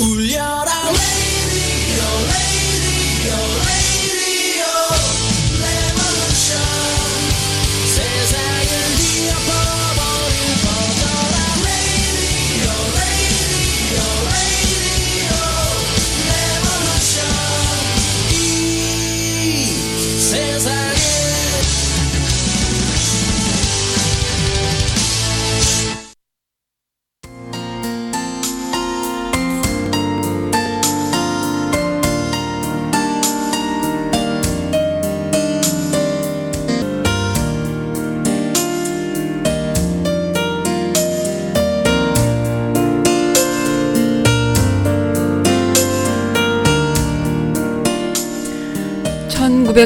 [0.00, 0.18] 울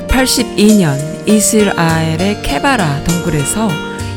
[0.00, 0.98] (1982년)
[1.28, 3.68] 이스라엘의 케바라 동굴에서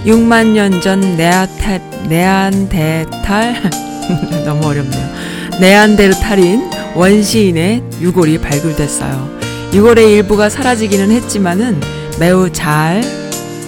[0.05, 3.55] 6만 년 전 네아테, 네안데탈
[4.45, 5.07] 너무 어렵네요.
[5.59, 9.37] 네안데르탈인 원시인의 유골이 발굴됐어요.
[9.73, 11.79] 유골의 일부가 사라지기는 했지만은
[12.19, 13.01] 매우 잘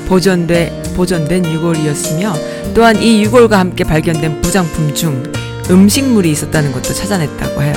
[0.07, 2.33] 보존돼 보존된 유골이었으며
[2.73, 5.21] 또한 이 유골과 함께 발견된 부장품 중
[5.69, 7.73] 음식물이 있었다는 것도 찾아냈다고 해요.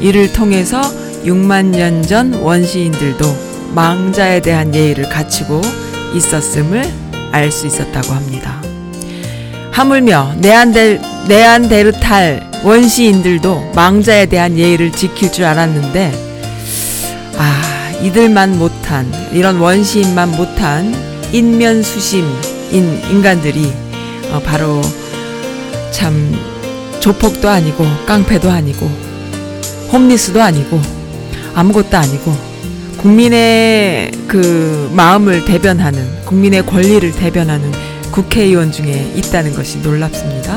[0.00, 0.80] 이를 통해서
[1.24, 3.47] 6만 년 전 원시인들도
[3.78, 5.60] 망자에 대한 예의를 갖추고
[6.12, 6.82] 있었음을
[7.30, 8.60] 알 수 있었다고 합니다.
[9.70, 16.12] 하물며 네안데, 네안데르탈 원시인들도 망자에 대한 예의를 지킬 줄 알았는데
[17.36, 20.92] 아 이들만 못한 이런 원시인만 못한
[21.32, 22.26] 인면수심인
[23.12, 23.72] 인간들이
[24.32, 24.80] 어, 바로
[25.92, 26.36] 참
[26.98, 28.90] 조폭도 아니고 깡패도 아니고
[29.92, 30.80] 홈리스도 아니고
[31.54, 32.47] 아무것도 아니고
[32.98, 37.72] 국민의 그 마음을 대변하는 국민의 권리를 대변하는
[38.10, 40.56] 국회의원 중에 있다는 것이 놀랍습니다.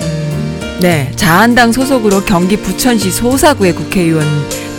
[0.00, 4.26] 음, 네, 자한당 소속으로 경기 부천시 소사구의 국회의원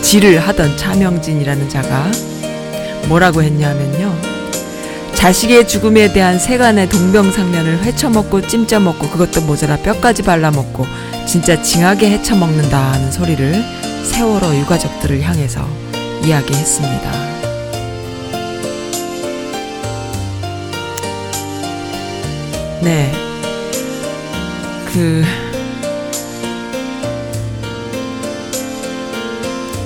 [0.02, 2.10] 지를 하던 차명진이라는 자가
[3.08, 4.14] 뭐라고 했냐면요.
[5.14, 10.86] 자식의 죽음에 대한 세간의 동병상련을 헤쳐먹고 찜쪄먹고 그것도 모자라 뼈까지 발라먹고
[11.26, 13.64] 진짜 징하게 헤쳐먹는다는 소리를
[14.04, 15.87] 세월호 유가족들을 향해서
[16.24, 17.12] 이야기했습니다.
[22.82, 23.12] 네.
[24.92, 25.24] 그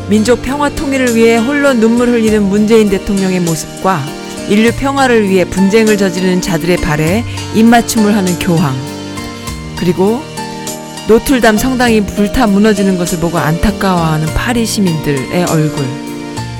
[0.08, 4.02] 민족 평화 통일을 위해 홀로 눈물 흘리는 문재인 대통령의 모습과
[4.48, 8.74] 인류 평화를 위해 분쟁을 저지르는 자들의 발에 입맞춤을 하는 교황
[9.78, 10.22] 그리고
[11.08, 16.01] 노틀담 성당이 불타 무너지는 것을 보고 안타까워하는 파리 시민들의 얼굴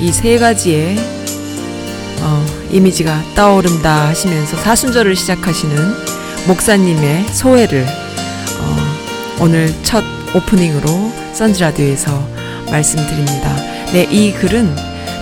[0.02, 0.96] 이 세 가지의
[2.22, 5.76] 어, 이미지가 떠오른다 하시면서 사순절을 시작하시는
[6.48, 8.76] 목사님의 소회를 어,
[9.40, 10.02] 오늘 첫
[10.34, 12.28] 오프닝으로 선즈라디오에서
[12.68, 13.54] 말씀드립니다.
[13.92, 14.74] 네, 이 글은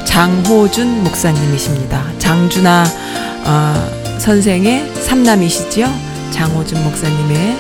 [0.07, 2.19] 장호준 목사님이십니다.
[2.19, 2.85] 장준아
[3.45, 5.93] 어, 선생의 삼남이시지요.
[6.31, 7.57] 장호준 목사님의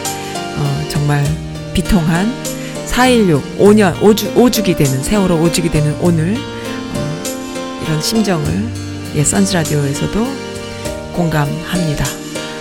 [0.56, 1.22] 어, 정말
[1.74, 2.32] 비통한
[2.88, 6.59] 4.16 5년 5주, 5주기 되는 세월호 5주기 되는 오늘 어,
[7.90, 8.46] 이런 심정을
[9.16, 10.24] 예, 선즈라디오에서도
[11.12, 12.04] 공감합니다.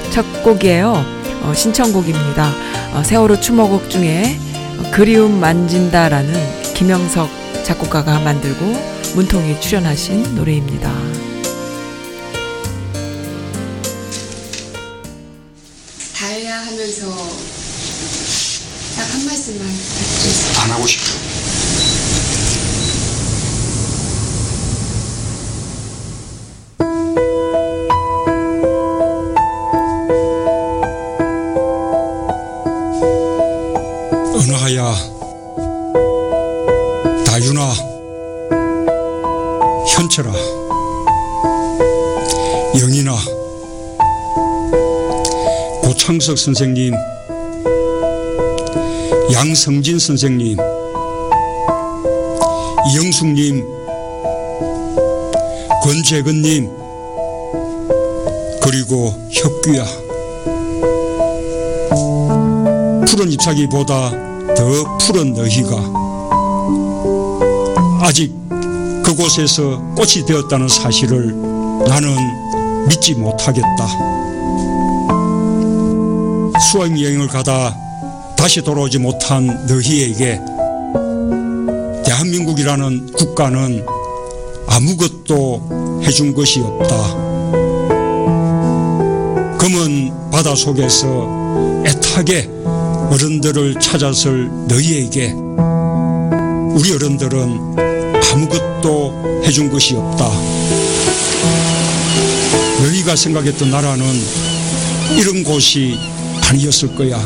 [0.09, 1.05] 첫 곡이에요.
[1.43, 2.51] 어, 신청곡입니다.
[2.95, 4.39] 어, 세월호 추모곡 중에
[4.79, 6.33] 어, 그리움 만진다라는
[6.73, 7.29] 김영석
[7.63, 8.65] 작곡가가 만들고
[9.13, 10.89] 문통이 출연하신 노래입니다.
[46.49, 46.95] 선생님,
[49.31, 50.57] 양성진 선생님,
[52.91, 53.63] 이영숙님,
[55.83, 56.71] 권재근님,
[58.63, 59.85] 그리고 혁규야.
[63.05, 64.09] 푸른 잎사귀보다
[64.55, 65.77] 더 푸른 너희가
[68.01, 68.33] 아직
[69.05, 71.27] 그곳에서 꽃이 되었다는 사실을
[71.87, 72.15] 나는
[72.87, 74.08] 믿지 못하겠다.
[76.71, 77.75] 수학 여행을 가다
[78.37, 80.39] 다시 돌아오지 못한 너희에게
[82.05, 83.83] 대한민국이라는 국가는
[84.67, 86.95] 아무것도 해준 것이 없다.
[89.57, 92.47] 검은 바다 속에서 애타게
[93.09, 95.31] 어른들을 찾아설 너희에게
[96.75, 97.77] 우리 어른들은
[98.31, 100.29] 아무것도 해준 것이 없다.
[102.83, 104.05] 너희가 생각했던 나라는
[105.17, 106.18] 이런 곳이
[106.49, 107.17] 아니었을 거야.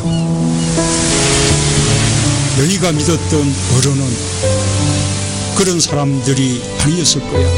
[2.58, 4.16] 너희가 믿었던 어른은
[5.56, 7.48] 그런 사람들이 아니었을 거야.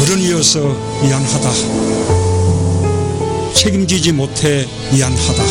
[0.00, 0.60] 어른이어서
[1.02, 1.52] 미안하다.
[3.54, 5.42] 책임지지 못해 미안하다.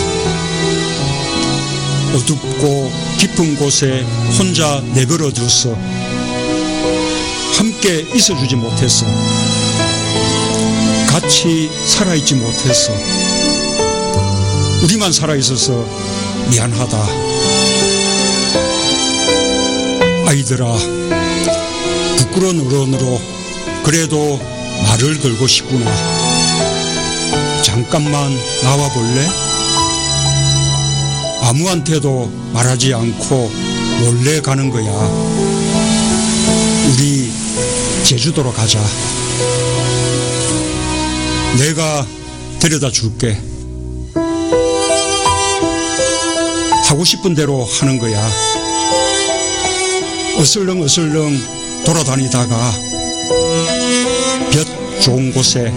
[2.15, 4.06] 어둡고 깊은 곳에
[4.38, 5.75] 혼자 내버려둬서
[7.57, 9.06] 함께 있어주지 못했어.
[11.13, 12.92] 같이 살아있지 못했어.
[14.81, 15.86] 우리만 살아있어서
[16.50, 16.98] 미안하다.
[20.25, 20.65] 아이들아,
[22.18, 23.21] 부끄러운 어른으로
[23.83, 24.42] 그래도
[24.88, 25.86] 말을 걸고 싶구나.
[27.62, 29.30] 잠깐만 나와 볼래?
[31.44, 33.51] 아무한테도 말하지 않고
[34.01, 34.92] 몰래 가는 거야.
[36.92, 37.31] 우리
[38.04, 38.80] 제주도로 가자.
[41.58, 42.06] 내가
[42.60, 43.38] 데려다 줄게.
[46.86, 48.32] 하고 싶은 대로 하는 거야.
[50.38, 51.38] 어슬렁 어슬렁
[51.86, 52.72] 돌아다니다가
[54.52, 55.72] 볕 좋은 곳에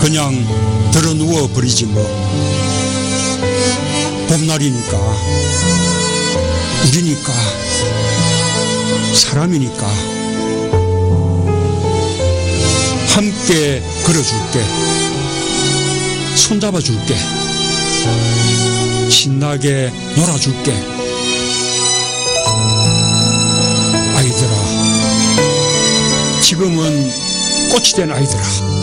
[0.00, 0.34] 그냥
[0.92, 2.04] 들어 누워 버리지 뭐.
[4.28, 4.96] 봄날이니까,
[6.86, 7.32] 우리니까,
[9.14, 9.86] 사람이니까,
[13.10, 14.64] 함께 걸어줄게.
[16.36, 17.16] 손잡아줄게.
[19.10, 20.72] 신나게 놀아줄게.
[24.14, 24.50] 아이들아,
[26.40, 27.10] 지금은
[27.70, 28.79] 꽃이 된 아이들아.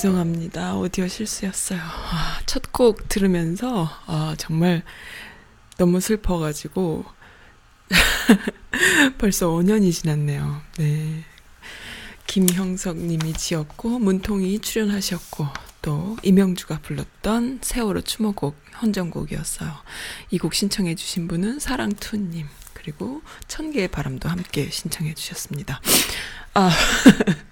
[0.00, 0.76] 죄송합니다.
[0.76, 1.78] 오디오 실수였어요.
[1.78, 4.82] 아, 첫곡 들으면서 아, 정말
[5.76, 7.04] 너무 슬퍼가지고
[9.18, 10.62] 벌써 5년이 지났네요.
[10.78, 11.22] 네.
[12.26, 15.46] 김형석 님이 지었고 문통이 출연하셨고
[15.82, 19.70] 또 이명주가 불렀던 세월호 추모곡 헌정곡이었어요.
[20.30, 25.82] 이 곡 신청해 주신 분은 사랑투 님 그리고 천개의 바람도 함께 신청해 주셨습니다.
[26.54, 26.70] 아,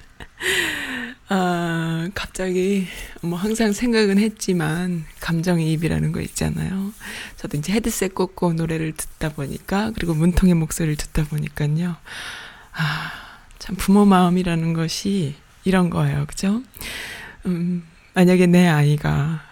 [1.30, 2.86] 아 갑자기
[3.20, 6.92] 뭐 항상 생각은 했지만 감정이입이라는 거 있잖아요.
[7.36, 11.96] 저도 이제 헤드셋 꽂고 노래를 듣다 보니까 그리고 문통의 목소리를 듣다 보니까요.
[12.72, 13.12] 아,
[13.58, 16.24] 참 부모 마음이라는 것이 이런 거예요.
[16.26, 16.62] 그죠?
[17.46, 19.42] 음, 만약에 내 아이가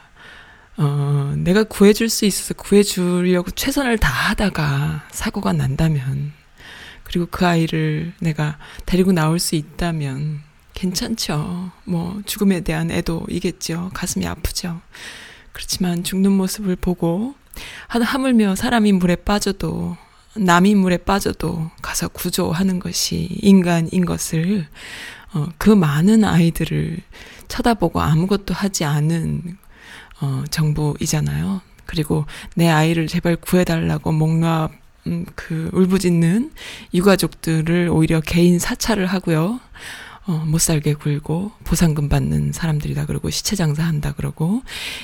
[0.79, 6.33] 어, 내가 구해줄 수 있어서 구해주려고 최선을 다하다가 사고가 난다면,
[7.05, 10.43] 그리고 그 아이를 내가 데리고 나올 수 있다면,
[10.87, 11.73] 괜찮죠.
[11.85, 13.91] 뭐, 죽음에 대한 애도이겠죠.
[13.95, 14.81] 가슴이 아프죠.
[15.53, 17.35] 그렇지만 죽는 모습을 보고,
[17.89, 19.97] 하- 하물며 사람이 물에 빠져도,
[20.37, 24.69] 남이 물에 빠져도 가서 구조하는 것이 인간인 것을,
[25.33, 26.99] 어, 그 많은 아이들을
[27.49, 29.57] 쳐다보고 아무것도 하지 않은
[30.21, 31.61] 어, 정부이잖아요.
[31.87, 34.69] 그리고 내 아이를 제발 구해달라고 목놓아
[35.07, 36.53] 음, 그 울부짖는
[36.95, 39.61] 유가족들을 오히려 개인 사찰을 하고요.
[40.27, 44.63] 어, 못 살게 굴고 보상금 받는 사람들이다 그러고 시체 장사한다 그러고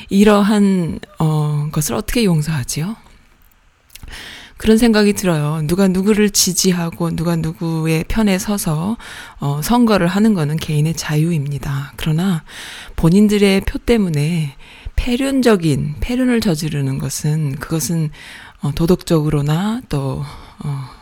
[0.08, 2.96] 이러한 어, 것을 어떻게 용서하지요?
[4.56, 5.60] 그런 생각이 들어요.
[5.66, 8.96] 누가 누구를 지지하고 누가 누구의 편에 서서
[9.40, 11.94] 어, 선거를 하는 거는 개인의 자유입니다.
[11.96, 12.44] 그러나
[12.94, 14.54] 본인들의 표 때문에
[14.94, 18.10] 폐륜적인 폐륜을 저지르는 것은 그것은
[18.60, 20.24] 어, 도덕적으로나 또
[20.60, 21.01] 어,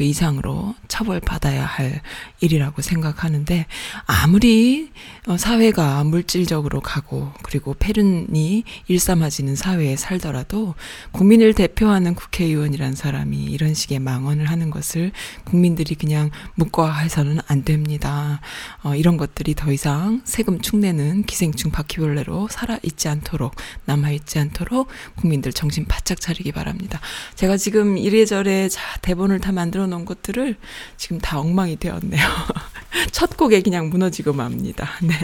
[0.00, 2.00] 그 이상으로 처벌받아야 할
[2.40, 3.66] 일이라고 생각하는데
[4.06, 4.90] 아무리
[5.26, 10.74] 어, 사회가 물질적으로 가고 그리고 폐륜이 일삼아지는 사회에 살더라도
[11.12, 15.12] 국민을 대표하는 국회의원이란 사람이 이런 식의 망언을 하는 것을
[15.44, 18.40] 국민들이 그냥 묵과해서는 안 됩니다.
[18.82, 23.54] 어, 이런 것들이 더 이상 세금 축내는 기생충 바퀴벌레로 살아 있지 않도록
[23.84, 27.00] 남아 있지 않도록 국민들 정신 바짝 차리기 바랍니다.
[27.34, 30.56] 제가 지금 이래저래 자 대본을 다 만들어 놓은 것들을
[30.96, 32.22] 지금 다 엉망이 되었네요.
[33.12, 34.88] 첫 곡에 그냥 무너지고 맙니다.
[35.02, 35.14] 네.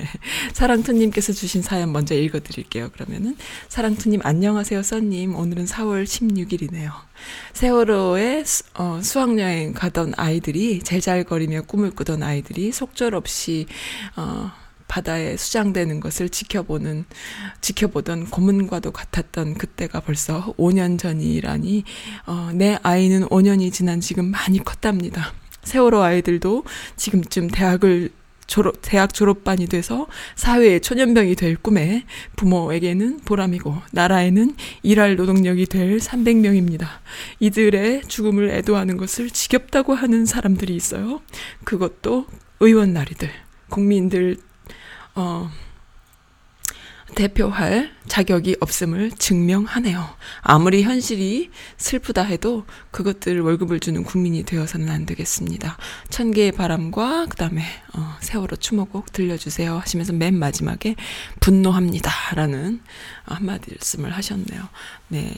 [0.53, 2.91] 사랑투님께서 주신 사연 먼저 읽어 드릴게요.
[2.93, 3.37] 그러면은
[3.69, 5.35] 사랑투님 안녕하세요, 써님.
[5.35, 6.93] 오늘은 4월 16일이네요.
[7.55, 13.67] 세월호에 수, 어, 수학여행 가던 아이들이 제잘거리며 꿈을 꾸던 아이들이 속절없이
[14.17, 14.53] 어,
[14.88, 17.05] 바다에 수장되는 것을 지켜보는
[17.61, 21.85] 지켜보던 고문과도 같았던 그때가 벌써 5년 전이라니
[22.26, 25.33] 어, 내 아이는 5년이 지난 지금 많이 컸답니다.
[25.62, 26.64] 세월호 아이들도
[26.97, 28.11] 지금쯤 대학을
[28.47, 32.05] 졸업, 대학 졸업반이 돼서 사회의 초년병이 될 꿈에
[32.37, 36.87] 부모에게는 보람이고 나라에는 일할 노동력이 될 300명입니다.
[37.40, 41.21] 이들의 죽음을 애도하는 것을 지겹다고 하는 사람들이 있어요.
[41.64, 42.26] 그것도
[42.61, 43.28] 의원 나리들,
[43.69, 44.37] 국민들
[45.17, 45.51] 어,
[47.15, 50.07] 대표할 자격이 없음을 증명하네요.
[50.43, 55.79] 아무리 현실이 슬프다 해도 그것들 월급을 주는 국민이 되어서는 안 되겠습니다.
[56.11, 57.63] 천 개의 바람과 그다음에
[57.95, 60.95] 어, 세월호 추모곡 들려주세요 하시면서 맨 마지막에
[61.41, 62.83] 분노합니다라는
[63.25, 64.69] 한마디 말씀을 하셨네요.
[65.09, 65.35] 네,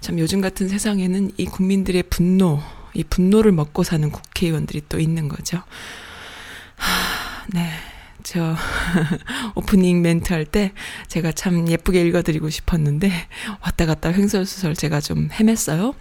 [0.00, 2.62] 참 요즘 같은 세상에는 이 국민들의 분노,
[2.94, 5.62] 이 분노를 먹고 사는 국회의원들이 또 있는 거죠.
[6.76, 7.70] 하, 네.
[8.26, 8.56] 저
[9.54, 10.72] 오프닝 멘트 할 때
[11.06, 13.10] 제가 참 예쁘게 읽어드리고 싶었는데
[13.62, 15.94] 왔다 갔다 횡설수설 제가 좀 헤맸어요.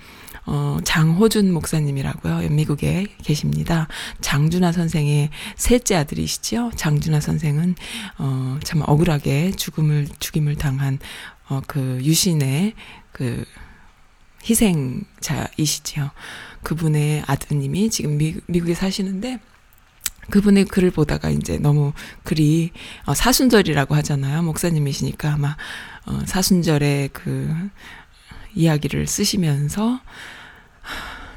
[0.47, 2.49] 어, 장호준 목사님이라고요.
[2.49, 3.87] 미국에 계십니다.
[4.21, 6.71] 장준하 선생의 셋째 아들이시죠.
[6.75, 7.75] 장준하 선생은
[8.17, 10.97] 어, 참 억울하게 죽음을 죽임을 당한
[11.47, 12.73] 어, 그 유신의
[13.11, 13.45] 그
[14.47, 16.09] 희생자이시지요.
[16.63, 19.39] 그분의 아드님이 지금 미, 미국에 사시는데
[20.29, 22.71] 그분의 글을 보다가 이제 너무 글이
[23.05, 24.41] 어, 사순절이라고 하잖아요.
[24.43, 25.55] 목사님이시니까 아마
[26.05, 27.69] 어, 사순절의 그
[28.53, 29.99] 이야기를 쓰시면서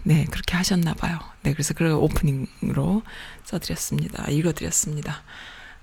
[0.04, 1.18] 네 그렇게 하셨나 봐요.
[1.42, 3.02] 네 그래서 그 오프닝으로
[3.44, 4.30] 써드렸습니다.
[4.30, 5.22] 읽어드렸습니다.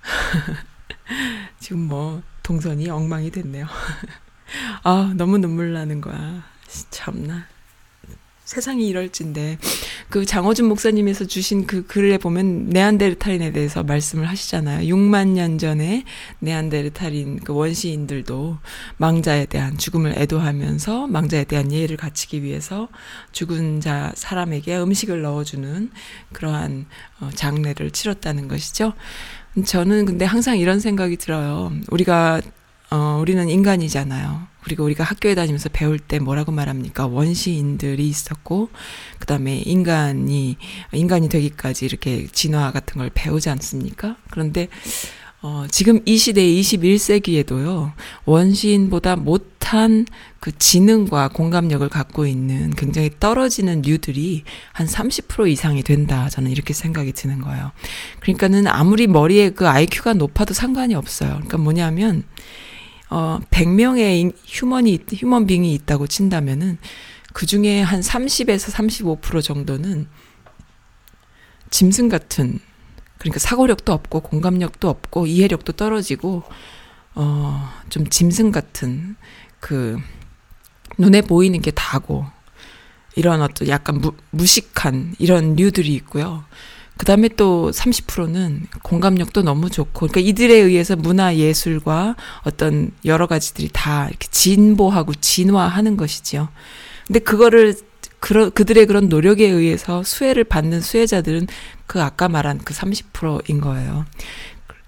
[1.59, 3.67] 지금 뭐 동선이 엉망이 됐네요.
[4.83, 6.43] 아 너무 눈물 나는 거야.
[6.89, 7.54] 참나.
[8.45, 9.57] 세상이 이럴진데
[10.09, 14.87] 그 장호준 목사님에서 주신 그 글에 보면 네안데르탈인에 대해서 말씀을 하시잖아요.
[14.95, 16.03] 6만 년 전에
[16.39, 18.57] 네안데르탈인 그 원시인들도
[18.97, 22.87] 망자에 대한 죽음을 애도하면서 망자에 대한 예의를 갖추기 위해서
[23.31, 25.89] 죽은 자 사람에게 음식을 넣어주는
[26.31, 26.85] 그러한
[27.19, 28.93] 어, 장례를 치렀다는 것이죠.
[29.65, 31.71] 저는 근데 항상 이런 생각이 들어요.
[31.89, 32.41] 우리가
[32.95, 34.47] 어, 우리는 인간이잖아요.
[34.63, 37.07] 그리고 우리가 학교에 다니면서 배울 때 뭐라고 말합니까?
[37.07, 38.69] 원시인들이 있었고,
[39.19, 40.55] 그 다음에 인간이,
[40.93, 44.15] 인간이 되기까지 이렇게 진화 같은 걸 배우지 않습니까?
[44.31, 44.69] 그런데,
[45.41, 47.91] 어, 지금 이 시대 21세기에도요,
[48.23, 50.05] 원시인보다 못한
[50.39, 56.29] 그 지능과 공감력을 갖고 있는 굉장히 떨어지는 류들이 한 30% 이상이 된다.
[56.29, 57.73] 저는 이렇게 생각이 드는 거예요.
[58.21, 61.31] 그러니까는 아무리 머리에 그 IQ가 높아도 상관이 없어요.
[61.31, 62.23] 그러니까 뭐냐면,
[63.15, 66.77] 어, 100명의 휴먼이, 휴먼 빙이 있다고 친다면은
[67.31, 68.73] 그 중에 한 30에서
[69.21, 70.09] 35% 정도는
[71.69, 72.59] 짐승 같은,
[73.17, 76.43] 그러니까 사고력도 없고 공감력도 없고 이해력도 떨어지고,
[77.13, 79.15] 어, 좀 짐승 같은
[79.61, 79.97] 그
[80.97, 82.25] 눈에 보이는 게 다고,
[83.15, 86.43] 이런 어떤 약간 무, 무식한 이런 류들이 있고요.
[86.97, 93.69] 그 다음에 또 30%는 공감력도 너무 좋고, 그러니까 이들에 의해서 문화 예술과 어떤 여러 가지들이
[93.73, 96.49] 다 이렇게 진보하고 진화하는 것이지요.
[97.07, 97.75] 근데 그거를,
[98.19, 101.47] 그러, 그들의 그런 노력에 의해서 수혜를 받는 수혜자들은
[101.85, 104.05] 그 아까 말한 그 30%인 거예요.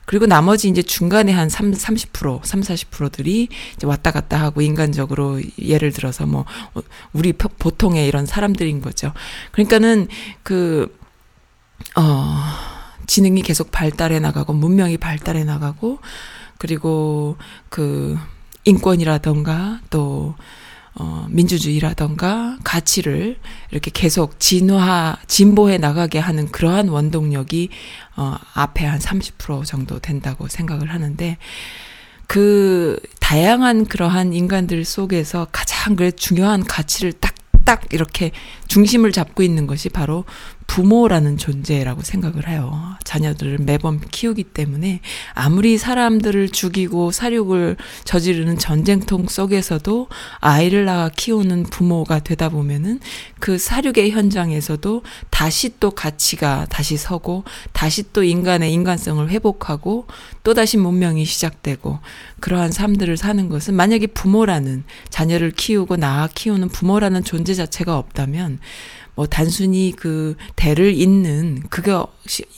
[0.05, 5.91] 그리고 나머지 이제 중간에 한 3, 30%, 3, 40%들이 이제 왔다 갔다 하고 인간적으로 예를
[5.91, 6.45] 들어서 뭐,
[7.11, 9.11] 우리 보통의 이런 사람들인 거죠.
[9.51, 10.07] 그러니까는
[10.43, 10.95] 그,
[11.97, 12.37] 어,
[13.07, 15.99] 지능이 계속 발달해 나가고, 문명이 발달해 나가고,
[16.57, 17.37] 그리고
[17.69, 18.17] 그
[18.65, 20.35] 인권이라던가 또
[20.99, 23.37] 어, 민주주의라던가 가치를
[23.69, 27.69] 이렇게 계속 진화, 진보해 나가게 하는 그러한 원동력이
[28.15, 31.37] 어, 앞에 한 30% 정도 된다고 생각을 하는데
[32.25, 38.31] 그 다양한 그러한 인간들 속에서 가장 그 중요한 가치를 딱딱 이렇게
[38.67, 40.25] 중심을 잡고 있는 것이 바로
[40.67, 42.95] 부모라는 존재라고 생각을 해요.
[43.03, 44.99] 자녀들을 매번 키우기 때문에
[45.33, 50.07] 아무리 사람들을 죽이고 사륙을 저지르는 전쟁통 속에서도
[50.39, 52.99] 아이를 낳아 키우는 부모가 되다 보면은
[53.39, 60.05] 그 사륙의 현장에서도 다시 또 가치가 다시 서고 다시 또 인간의 인간성을 회복하고
[60.43, 61.99] 또 다시 문명이 시작되고
[62.41, 68.59] 그러한 삶들을 사는 것은 만약에 부모라는 자녀를 키우고 낳아 키우는 부모라는 존재 자체가 없다면
[69.17, 71.91] 뭐 단순히 그 대를 잇는 그게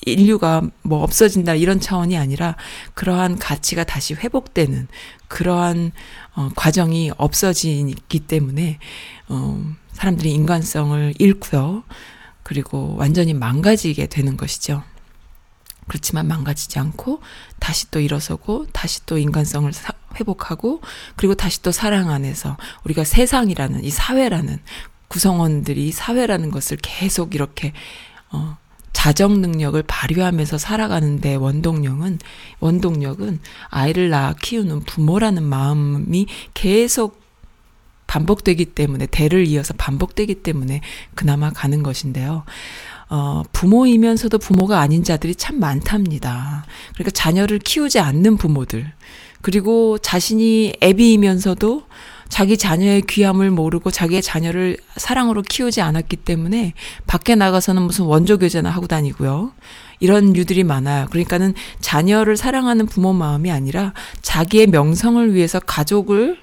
[0.06, 2.58] 인류가 뭐 없어진다 이런 차원이 아니라
[2.96, 4.90] 그러한 가치가 다시 회복되는
[5.30, 5.94] 그러한
[6.36, 8.78] 어 과정이 없어지기 때문에
[9.30, 11.84] 어 사람들이 인간성을 잃고요.
[12.44, 14.84] 그리고 완전히 망가지게 되는 것이죠.
[15.88, 17.22] 그렇지만 망가지지 않고
[17.60, 20.82] 다시 또 일어서고 다시 또 인간성을 사, 회복하고
[21.16, 24.60] 그리고 다시 또 사랑 안에서 우리가 세상이라는 이 사회라는
[25.10, 27.74] 구성원들이 사회라는 것을 계속 이렇게
[28.32, 28.58] 어
[28.94, 32.20] 자정 능력을 발휘하면서 살아가는데 원동력은
[32.60, 37.22] 원동력은 아이를 낳아 키우는 부모라는 마음이 계속
[38.08, 40.82] 반복되기 때문에 대를 이어서 반복되기 때문에
[41.14, 42.44] 그나마 가는 것인데요.
[43.10, 46.66] 어, 부모이면서도 부모가 아닌 자들이 참 많답니다.
[46.94, 48.92] 그러니까 자녀를 키우지 않는 부모들.
[49.42, 51.84] 그리고 자신이 애비이면서도
[52.30, 56.74] 자기 자녀의 귀함을 모르고 자기의 자녀를 사랑으로 키우지 않았기 때문에
[57.08, 59.52] 밖에 나가서는 무슨 원조 교제나 하고 다니고요.
[60.00, 61.08] 이런 류들이 많아요.
[61.10, 66.38] 그러니까는 자녀를 사랑하는 부모 마음이 아니라 자기의 명성을 위해서 가족을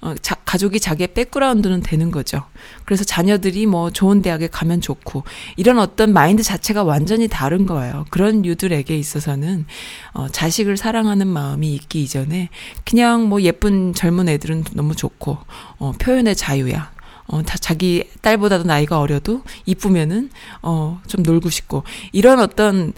[0.00, 2.44] 어, 자, 가족이 자기의 백그라운드는 되는 거죠.
[2.84, 5.24] 그래서 자녀들이 뭐 좋은 대학에 가면 좋고
[5.56, 8.04] 이런 어떤 마인드 자체가 완전히 다른 거예요.
[8.10, 9.66] 그런 유들에게 있어서는
[10.12, 12.48] 어, 자식을 사랑하는 마음이 있기 이전에
[12.84, 15.38] 그냥 뭐 예쁜 젊은 애들은 너무 좋고
[15.78, 16.92] 어, 표현의 자유야.
[17.26, 20.30] 어, 다 자기 딸보다도 나이가 어려도 이쁘면은
[20.62, 21.82] 어, 좀 놀고 싶고
[22.12, 22.92] 이런 어떤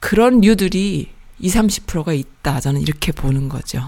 [0.00, 2.60] 그런 류들이 20, 30%가 있다.
[2.60, 3.82] 저는 이렇게 보는 거죠.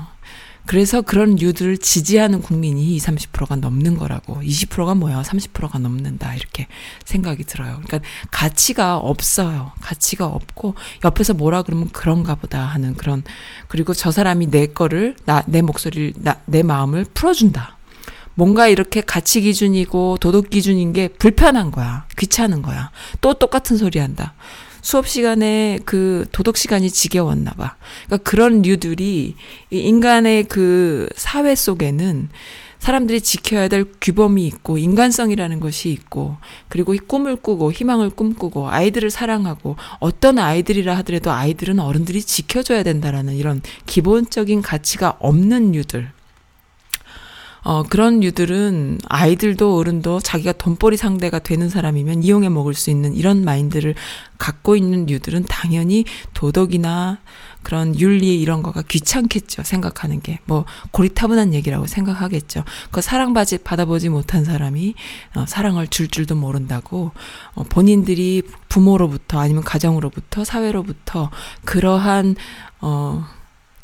[0.66, 4.40] 그래서 그런 류들을 지지하는 국민이 20, 30%가 넘는 거라고.
[4.42, 5.22] 20%가 뭐야?
[5.22, 6.35] 30%가 넘는다.
[6.35, 6.66] 이렇게
[7.05, 7.81] 생각이 들어요.
[7.85, 8.00] 그러니까
[8.31, 9.72] 가치가 없어요.
[9.81, 10.74] 가치가 없고
[11.05, 13.22] 옆에서 뭐라 그러면 그런가 보다 하는 그런
[13.68, 17.77] 그리고 저 사람이 내 거를 나 내 목소리를 나, 내 마음을 풀어 준다.
[18.35, 22.07] 뭔가 이렇게 가치 기준이고 도덕 기준인 게 불편한 거야.
[22.18, 22.90] 귀찮은 거야.
[23.20, 24.35] 또 똑같은 소리 한다.
[24.84, 27.76] 수업 시간에 그 도덕 시간이 지겨웠나 봐.
[28.04, 29.34] 그러니까 그런 류들이
[29.70, 32.28] 인간의 그 사회 속에는
[32.80, 36.36] 사람들이 지켜야 될 규범이 있고 인간성이라는 것이 있고
[36.68, 43.36] 그리고 이 꿈을 꾸고 희망을 꿈꾸고 아이들을 사랑하고 어떤 아이들이라 하더라도 아이들은 어른들이 지켜줘야 된다라는
[43.36, 46.10] 이런 기본적인 가치가 없는 유들
[47.64, 53.42] 어, 그런 유들은 아이들도 어른도 자기가 돈벌이 상대가 되는 사람이면 이용해 먹을 수 있는 이런
[53.42, 53.94] 마인드를
[54.37, 57.18] 갖고 있는 유들은 당연히 도덕이나
[57.62, 59.62] 그런 윤리 이런 거가 귀찮겠죠.
[59.62, 60.38] 생각하는 게.
[60.44, 62.64] 뭐, 고리타분한 얘기라고 생각하겠죠.
[62.90, 64.94] 그 사랑받지, 받아보지 못한 사람이,
[65.35, 67.12] 어, 사랑을 줄 줄도 모른다고,
[67.55, 71.31] 어, 본인들이 부모로부터 아니면 가정으로부터 사회로부터
[71.64, 72.37] 그러한,
[72.83, 73.24] 어,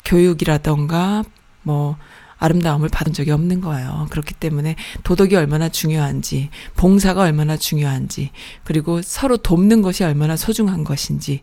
[0.05, 1.23] 교육이라던가,
[1.63, 1.97] 뭐,
[2.41, 4.07] 아름다움을 받은 적이 없는 거예요.
[4.09, 8.31] 그렇기 때문에 도덕이 얼마나 중요한지, 봉사가 얼마나 중요한지,
[8.63, 11.41] 그리고 서로 돕는 것이 얼마나 소중한 것인지,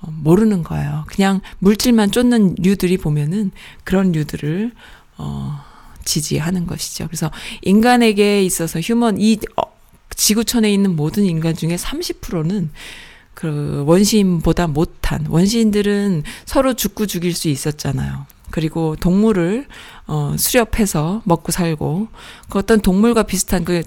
[0.00, 1.04] 어, 모르는 거예요.
[1.06, 3.50] 그냥 물질만 쫓는 류들이 보면은
[3.84, 4.72] 그런 류들을,
[5.18, 5.60] 어,
[6.04, 7.06] 지지하는 것이죠.
[7.06, 7.30] 그래서
[7.62, 9.62] 인간에게 있어서 휴먼, 이, 어,
[10.16, 12.70] 지구촌에 있는 모든 인간 중에 30%는
[13.34, 18.26] 그 원시인보다 못한 원시인들은 서로 죽고 죽일 수 있었잖아요.
[18.50, 19.66] 그리고 동물을
[20.06, 22.08] 어 수렵해서 먹고 살고
[22.48, 23.82] 그 어떤 동물과 비슷한 그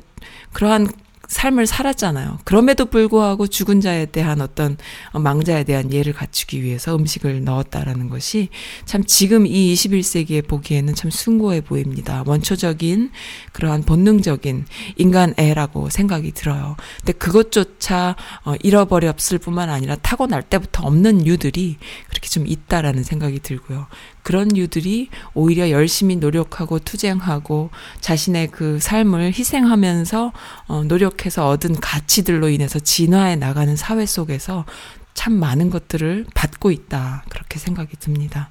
[0.53, 0.87] 그러한
[1.31, 2.39] 삶을 살았잖아요.
[2.43, 4.77] 그럼에도 불구하고 죽은 자에 대한 어떤
[5.13, 8.49] 어, 망자에 대한 예를 갖추기 위해서 음식을 넣었다라는 것이
[8.83, 12.23] 참 지금 이 21세기에 보기에는 참 숭고해 보입니다.
[12.27, 13.11] 원초적인
[13.53, 14.65] 그러한 본능적인
[14.97, 16.75] 인간애라고 생각이 들어요.
[16.97, 21.77] 근데 그것조차 어, 잃어버렸을 뿐만 아니라 타고날 때부터 없는 유들이
[22.09, 23.87] 그렇게 좀 있다라는 생각이 들고요.
[24.23, 30.33] 그런 유들이 오히려 열심히 노력하고 투쟁하고 자신의 그 삶을 희생하면서
[30.67, 34.65] 어, 노력해서 얻은 가치들로 인해서 진화해 나가는 사회 속에서
[35.13, 37.25] 참 많은 것들을 받고 있다.
[37.29, 38.49] 그렇게 생각이 듭니다.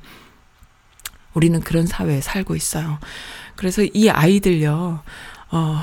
[1.34, 2.98] 우리는 그런 사회에 살고 있어요.
[3.56, 5.02] 그래서 이 아이들요,
[5.52, 5.80] 어,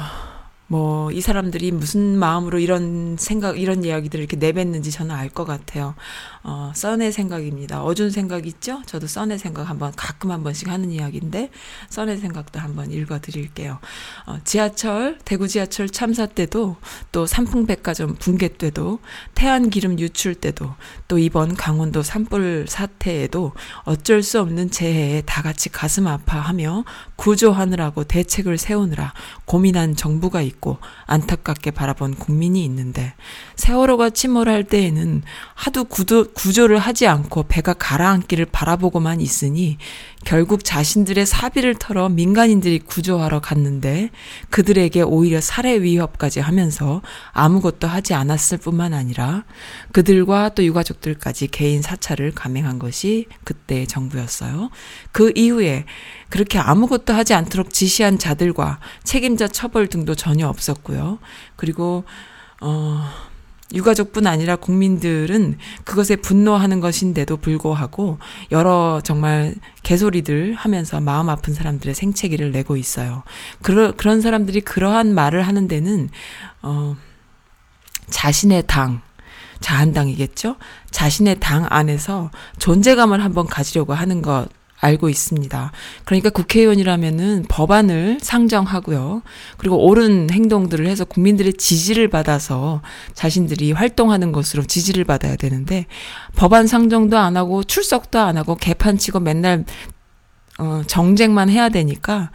[0.67, 5.93] 뭐, 이 사람들이 무슨 마음으로 이런 생각, 이런 이야기들을 이렇게 내뱉는지 저는 알 것 같아요.
[6.43, 7.83] 어, 써의 생각입니다.
[7.83, 8.81] 어준 생각 있죠?
[8.85, 11.51] 저도 써의 생각 한번 가끔 한 번씩 하는 이야기인데,
[11.89, 13.79] 써의 생각도 한번 읽어 드릴게요.
[14.25, 16.77] 어, 지하철, 대구 지하철 참사 때도,
[17.11, 18.99] 또 삼풍백화점 붕괴 때도,
[19.35, 20.73] 태안기름 유출 때도,
[21.07, 23.53] 또 이번 강원도 산불 사태에도
[23.83, 26.83] 어쩔 수 없는 재해에 다 같이 가슴 아파하며
[27.17, 29.13] 구조하느라고 대책을 세우느라
[29.45, 33.13] 고민한 정부가 있고 안타깝게 바라본 국민이 있는데
[33.55, 39.77] 세월호가 침몰할 때에는 하도 구도, 구조를 하지 않고 배가 가라앉기를 바라보고만 있으니
[40.25, 44.09] 결국 자신들의 사비를 털어 민간인들이 구조하러 갔는데
[44.49, 47.01] 그들에게 오히려 살해 위협까지 하면서
[47.31, 49.45] 아무것도 하지 않았을 뿐만 아니라
[49.93, 54.69] 그들과 또 유가족들까지 개인 사찰을 감행한 것이 그때의 정부였어요.
[55.11, 55.85] 그 이후에
[56.29, 61.19] 그렇게 아무것도 하지 않도록 지시한 자들과 책임자 처벌 등도 전혀 없었고요.
[61.55, 62.03] 그리고
[62.59, 63.07] 어
[63.73, 68.17] 유가족뿐 아니라 국민들은 그것에 분노하는 것인데도 불구하고
[68.51, 73.23] 여러 정말 개소리들 하면서 마음 아픈 사람들의 생채기를 내고 있어요.
[73.61, 76.09] 그러, 그런 사람들이 그러한 말을 하는 데는
[76.61, 76.95] 어
[78.09, 79.01] 자신의 당
[79.59, 80.55] 자한당이겠죠?
[80.91, 84.47] 자신의 당 안에서 존재감을 한번 가지려고 하는 것
[84.79, 85.71] 알고 있습니다.
[86.05, 89.23] 그러니까 국회의원이라면은 법안을 상정하고요.
[89.57, 92.81] 그리고 옳은 행동들을 해서 국민들의 지지를 받아서
[93.13, 95.87] 자신들이 활동하는 것으로 지지를 받아야 되는데
[96.35, 99.65] 법안 상정도 안 하고 출석도 안 하고 개판 치고 맨날
[100.59, 102.31] 어 정쟁만 해야 되니까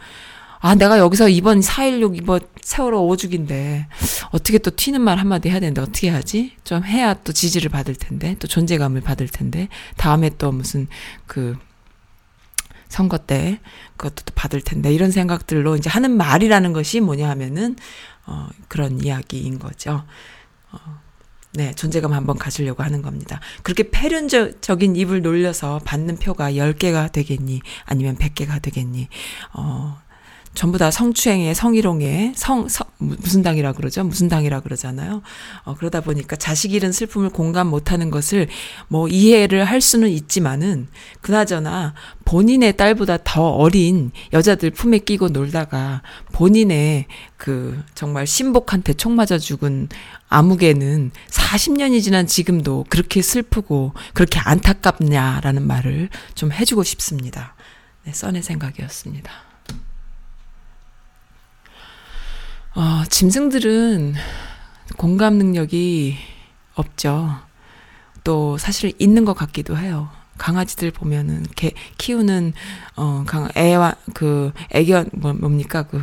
[0.59, 3.85] 아, 내가 여기서 이번 4.16 이번 세월호 오죽인데
[4.31, 6.53] 어떻게 또 튀는 말 한마디 해야 되는데 어떻게 하지?
[6.63, 10.87] 좀 해야 또 지지를 받을 텐데 또 존재감을 받을 텐데 다음에 또 무슨
[11.27, 11.57] 그
[12.93, 13.59] 선거 때
[13.97, 17.75] 그것도 또 받을 텐데 이런 생각들로 이제 하는 말이라는 것이 뭐냐 하면은
[18.27, 20.03] 어 그런 이야기인 거죠.
[20.71, 20.77] 어
[21.55, 23.39] 네, 존재감 한번 가지려고 하는 겁니다.
[23.63, 27.61] 그렇게 패륜적인 입을 놀려서 받는 표가 10개가 되겠니?
[27.85, 29.07] 아니면 100개가 되겠니?
[29.53, 30.01] 어,
[30.55, 34.03] 전부 다 성추행에 성희롱에 성, 성 무슨 당이라 그러죠?
[34.03, 35.21] 무슨 당이라 그러잖아요.
[35.63, 38.47] 어 그러다 보니까 자식 잃은 슬픔을 공감 못하는 것을
[38.87, 40.87] 뭐 이해를 할 수는 있지만은
[41.21, 47.05] 그나저나 본인의 딸보다 더 어린 여자들 품에 끼고 놀다가 본인의
[47.37, 49.89] 그 정말 신복한테 총 맞아 죽은
[50.29, 57.55] 아무개는 40년이 지난 지금도 그렇게 슬프고 그렇게 안타깝냐라는 말을 좀 해주고 싶습니다.
[58.05, 59.52] 네, 써의 생각이었습니다.
[62.75, 64.15] 어, 짐승들은
[64.97, 66.17] 공감 능력이
[66.75, 67.39] 없죠.
[68.23, 70.09] 또 사실 있는 것 같기도 해요.
[70.37, 72.53] 강아지들 보면은 개 키우는
[72.95, 76.01] 어 강 애와 그 애견 뭐 뭡니까 그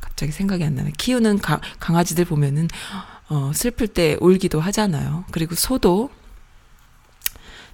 [0.00, 0.92] 갑자기 생각이 안 나네.
[0.96, 2.68] 키우는 가, 강아지들 보면은
[3.28, 5.24] 어, 슬플 때 울기도 하잖아요.
[5.32, 6.10] 그리고 소도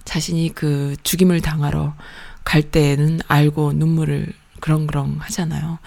[0.03, 1.93] 자신이 그 죽임을 당하러
[2.43, 5.79] 갈 때는 알고 눈물을 그렁그렁 하잖아요.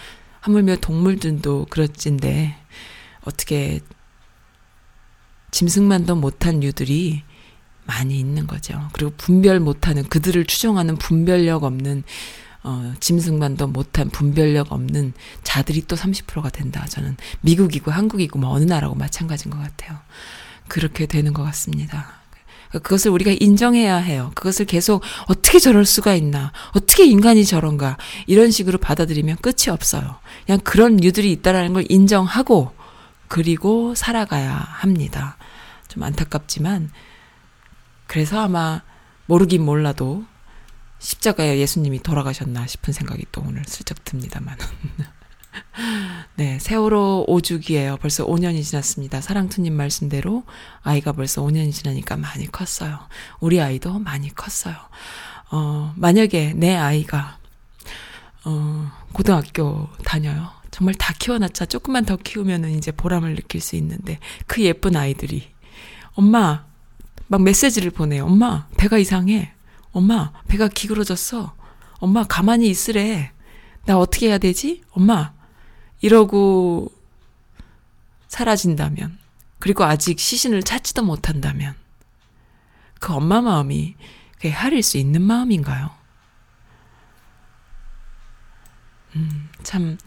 [0.47, 2.57] 하물며 동물들도 그렇진데
[3.25, 3.81] 어떻게
[5.51, 7.25] 짐승만도 못한 유들이
[7.85, 8.89] 많이 있는 거죠.
[8.93, 12.05] 그리고 분별 못하는 그들을 추종하는 분별력 없는
[12.63, 16.85] 어, 짐승만도 못한 분별력 없는 자들이 또 30%가 된다.
[16.87, 19.99] 저는 미국이고 한국이고 뭐 어느 나라고 마찬가지인 것 같아요.
[20.69, 22.21] 그렇게 되는 것 같습니다.
[22.73, 24.33] 그것을 우리가 인정해야 해요.
[24.35, 26.53] 그것을 계속 어떻게 저럴 수가 있나.
[26.73, 27.97] 어떻게 인간이 저런가.
[28.27, 30.17] 이런 식으로 받아들이면 끝이 없어요.
[30.45, 32.73] 그냥 그런 유들이 있다라는 걸 인정하고
[33.29, 35.37] 그리고 살아가야 합니다.
[35.89, 36.91] 좀 안타깝지만
[38.07, 38.83] 그래서 아마
[39.27, 40.25] 모르긴 몰라도
[40.99, 44.57] 십자가에 예수님이 돌아가셨나 싶은 생각이 또 오늘 슬쩍 듭니다만.
[46.37, 47.97] 네, 세월호 오죽이에요.
[47.99, 49.21] 벌써 5년이 지났습니다.
[49.21, 50.45] 사랑투님 말씀대로
[50.83, 52.99] 아이가 벌써 5년이 지나니까 많이 컸어요.
[53.41, 54.77] 우리 아이도 많이 컸어요.
[55.51, 57.39] 어, 만약에 내 아이가,
[58.45, 60.51] 어, 고등학교 다녀요.
[60.71, 65.49] 정말 다 키워놨자 조금만 더 키우면은 이제 보람을 느낄 수 있는데 그 예쁜 아이들이
[66.13, 66.67] 엄마
[67.29, 68.27] 막 메시지를 보내요.
[68.27, 69.53] 엄마 배가 이상해.
[69.93, 71.55] 엄마 배가 기울어졌어.
[71.99, 73.33] 엄마 가만히 있으래.
[73.87, 74.83] 나 어떻게 해야 되지?
[74.91, 75.33] 엄마
[76.07, 76.93] 이러고
[78.29, 79.19] 사라진다면
[79.59, 81.75] 그리고 아직 시신을 찾지도 못한다면
[83.01, 83.97] 그 엄마 마음이
[84.35, 85.91] 그게 헤아릴 수 있는 마음인가요?
[89.17, 89.99] 음, 참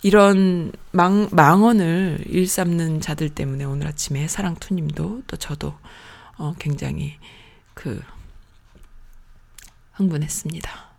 [0.00, 5.78] 이런 망, 망언을 일삼는 자들 때문에 오늘 아침에 사랑투님도 또 저도
[6.38, 7.18] 어, 굉장히
[7.74, 8.02] 그
[9.92, 10.91] 흥분했습니다.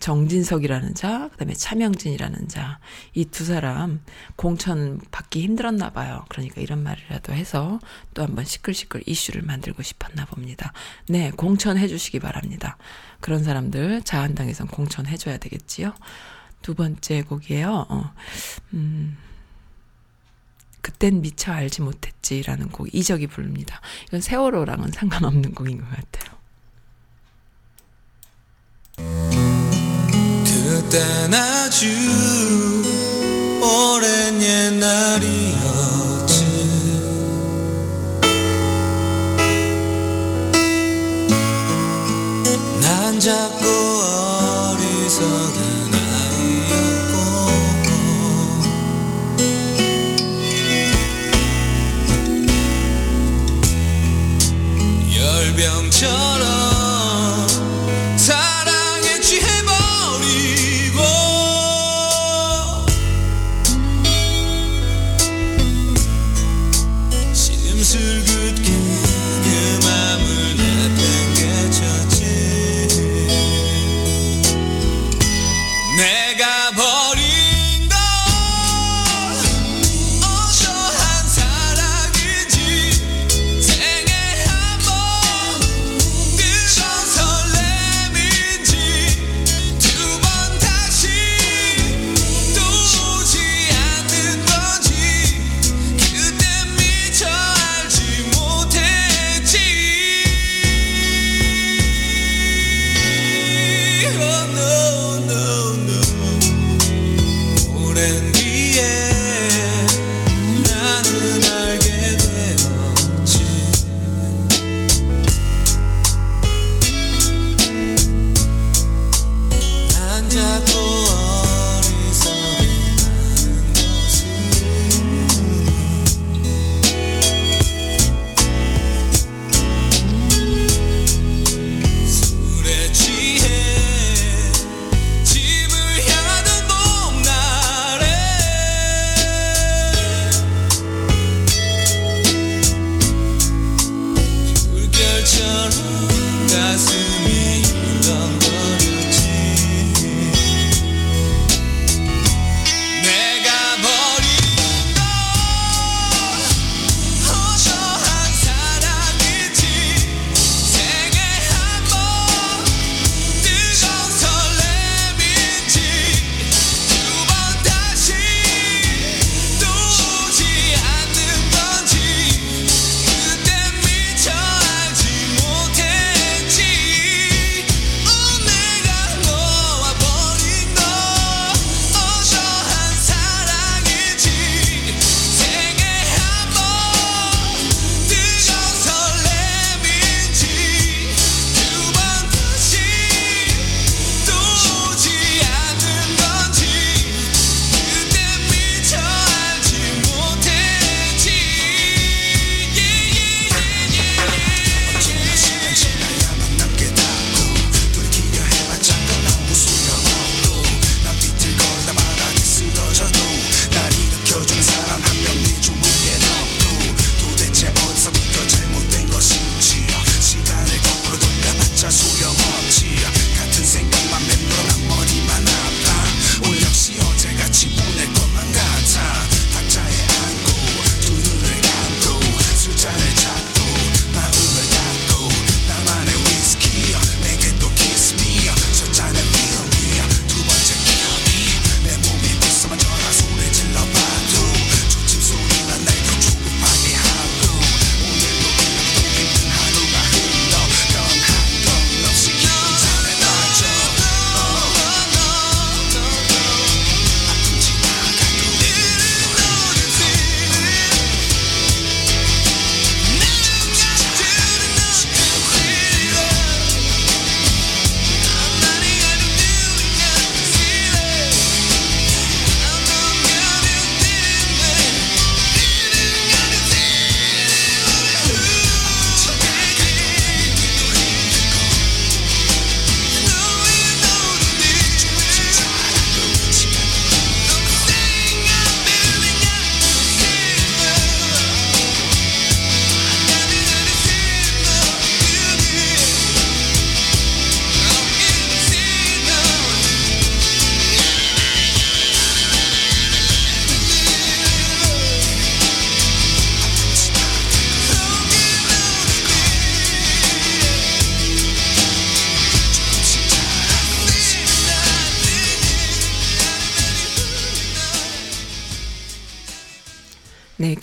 [0.00, 2.80] 정진석이라는 자, 그다음에 차명진이라는 자,
[3.14, 4.00] 이 두 사람
[4.36, 6.24] 공천 받기 힘들었나 봐요.
[6.28, 7.78] 그러니까 이런 말이라도 해서
[8.14, 10.72] 또 한번 시끌시끌 이슈를 만들고 싶었나 봅니다.
[11.08, 12.76] 네, 공천해 주시기 바랍니다.
[13.20, 15.94] 그런 사람들 자한당에선 공천해 줘야 되겠지요.
[16.62, 17.86] 두 번째 곡이에요.
[17.88, 18.12] 어,
[18.74, 19.16] 음,
[20.82, 23.80] 그땐 미처 알지 못했지라는 곡 이적이 부릅니다.
[24.08, 26.40] 이건 세월호랑은 상관없는 곡인 것 같아요.
[30.70, 31.88] 그땐 아주
[33.60, 35.50] 오랜 옛날이었지.
[42.80, 43.66] 난 작고
[44.76, 45.58] 어리석은
[46.38, 47.16] 아이였고
[55.16, 56.89] 열병처럼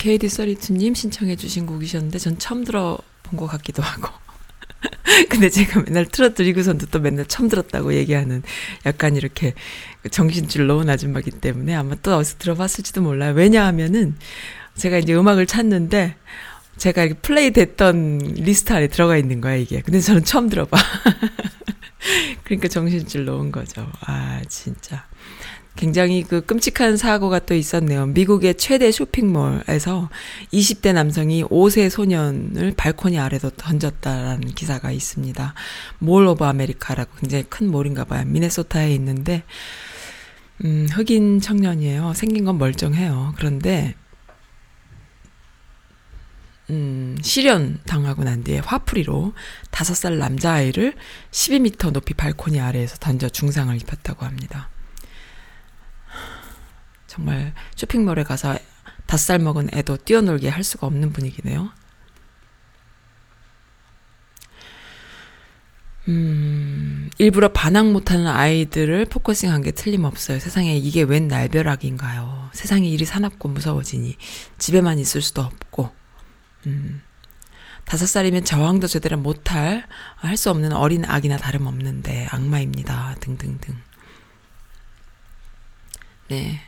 [0.08, 4.08] 네, KD32님 신청해주신 곡이셨는데, 전 처음 들어본 것 같기도 하고.
[5.28, 8.42] 근데 제가 맨날 틀어드리고선도 또 맨날 처음 들었다고 얘기하는
[8.86, 9.52] 약간 이렇게
[10.10, 13.34] 정신줄 놓은 아줌마기 때문에 아마 또 어디서 들어봤을지도 몰라요.
[13.34, 14.16] 왜냐하면은
[14.76, 16.16] 제가 이제 음악을 찾는데
[16.78, 19.82] 제가 이렇게 플레이 됐던 리스트 안에 들어가 있는 거야, 이게.
[19.82, 20.78] 근데 저는 처음 들어봐.
[22.44, 23.86] 그러니까 정신줄 놓은 거죠.
[24.06, 25.04] 아, 진짜.
[25.78, 28.06] 굉장히 그 끔찍한 사고가 또 있었네요.
[28.06, 30.10] 미국의 최대 쇼핑몰에서
[30.52, 35.54] 20대 남성이 5세 소년을 발코니 아래로 던졌다라는 기사가 있습니다.
[36.00, 38.24] Mall of America라고 굉장히 큰 mall인가 봐요.
[38.26, 39.44] 미네소타에 있는데,
[40.64, 42.12] 음, 흑인 청년이에요.
[42.14, 43.34] 생긴 건 멀쩡해요.
[43.36, 43.94] 그런데,
[46.70, 49.32] 음, 실연 당하고 난 뒤에 화풀이로
[49.70, 50.94] 다섯 살 남자아이를
[51.30, 54.70] 12m 높이 발코니 아래에서 던져 중상을 입혔다고 합니다.
[57.18, 58.56] 정말 쇼핑몰에 가서
[59.06, 61.70] 다섯 살 먹은 애도 뛰어놀게 할 수가 없는 분위기네요.
[66.08, 70.38] 음, 일부러 반항 못하는 아이들을 focusing 한 게 틀림없어요.
[70.38, 72.50] 세상에 이게 웬 날벼락인가요?
[72.54, 74.16] 세상이 일이 사납고 무서워지니
[74.58, 75.90] 집에만 있을 수도 없고,
[76.66, 77.02] 음,
[77.84, 83.16] 다섯 살이면 저항도 제대로 못할, 할 수 없는 어린 아기나 다름없는데 악마입니다.
[83.20, 83.76] 등등등.
[86.28, 86.60] 네.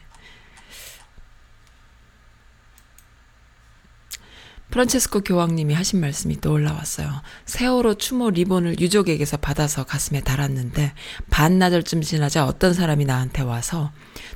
[4.70, 7.22] 프란체스코 교황님이 하신 말씀이 떠올라왔어요.
[7.46, 10.92] 세월호 추모 리본을 유족에게서 받아서 가슴에 달았는데
[11.30, 13.90] 반나절쯤 지나자 어떤 사람이 나한테 와서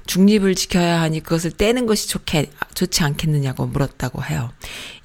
[0.06, 4.52] 중립을 지켜야 하니 그것을 떼는 것이 좋게, 좋지 않겠느냐고 물었다고 해요.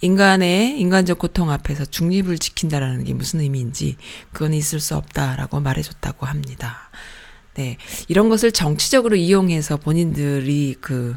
[0.02, 3.98] 인간의 인간적 고통 앞에서 중립을 지킨다라는 게 무슨 의미인지
[4.34, 6.90] 그건 있을 수 없다라고 말해줬다고 합니다.
[7.56, 7.78] 네.
[8.08, 11.16] 이런 것을 정치적으로 이용해서 본인들이 그,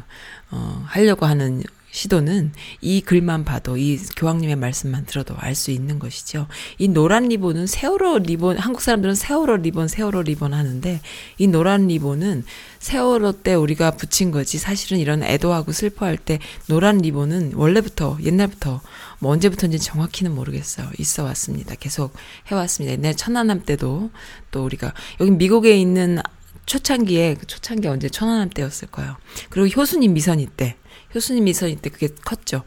[0.51, 6.47] 어, 하려고 하는 시도는 이 글만 봐도 이 교황님의 말씀만 들어도 알 수 있는 것이죠.
[6.79, 10.99] 이 노란 리본은 세월호 리본, 한국 사람들은 세월호 리본, 세월호 리본 하는데
[11.37, 12.43] 이 노란 리본은
[12.79, 18.81] 세월호 때 우리가 붙인 거지 사실은 이런 애도하고 슬퍼할 때 노란 리본은 원래부터 옛날부터
[19.19, 20.89] 뭐 언제부터인지 정확히는 모르겠어요.
[20.97, 21.75] 있어 왔습니다.
[21.75, 22.15] 계속
[22.51, 22.93] 해 왔습니다.
[22.93, 24.09] 옛날 천안함 때도
[24.49, 26.19] 또 우리가 여기 미국에 있는
[26.65, 29.17] 초창기에 그 초창기 언제 천안함 때였을 거예요.
[29.49, 30.77] 그리고 효수님 미선이 때
[31.15, 32.63] 효수님 미선이 때 그게 컸죠.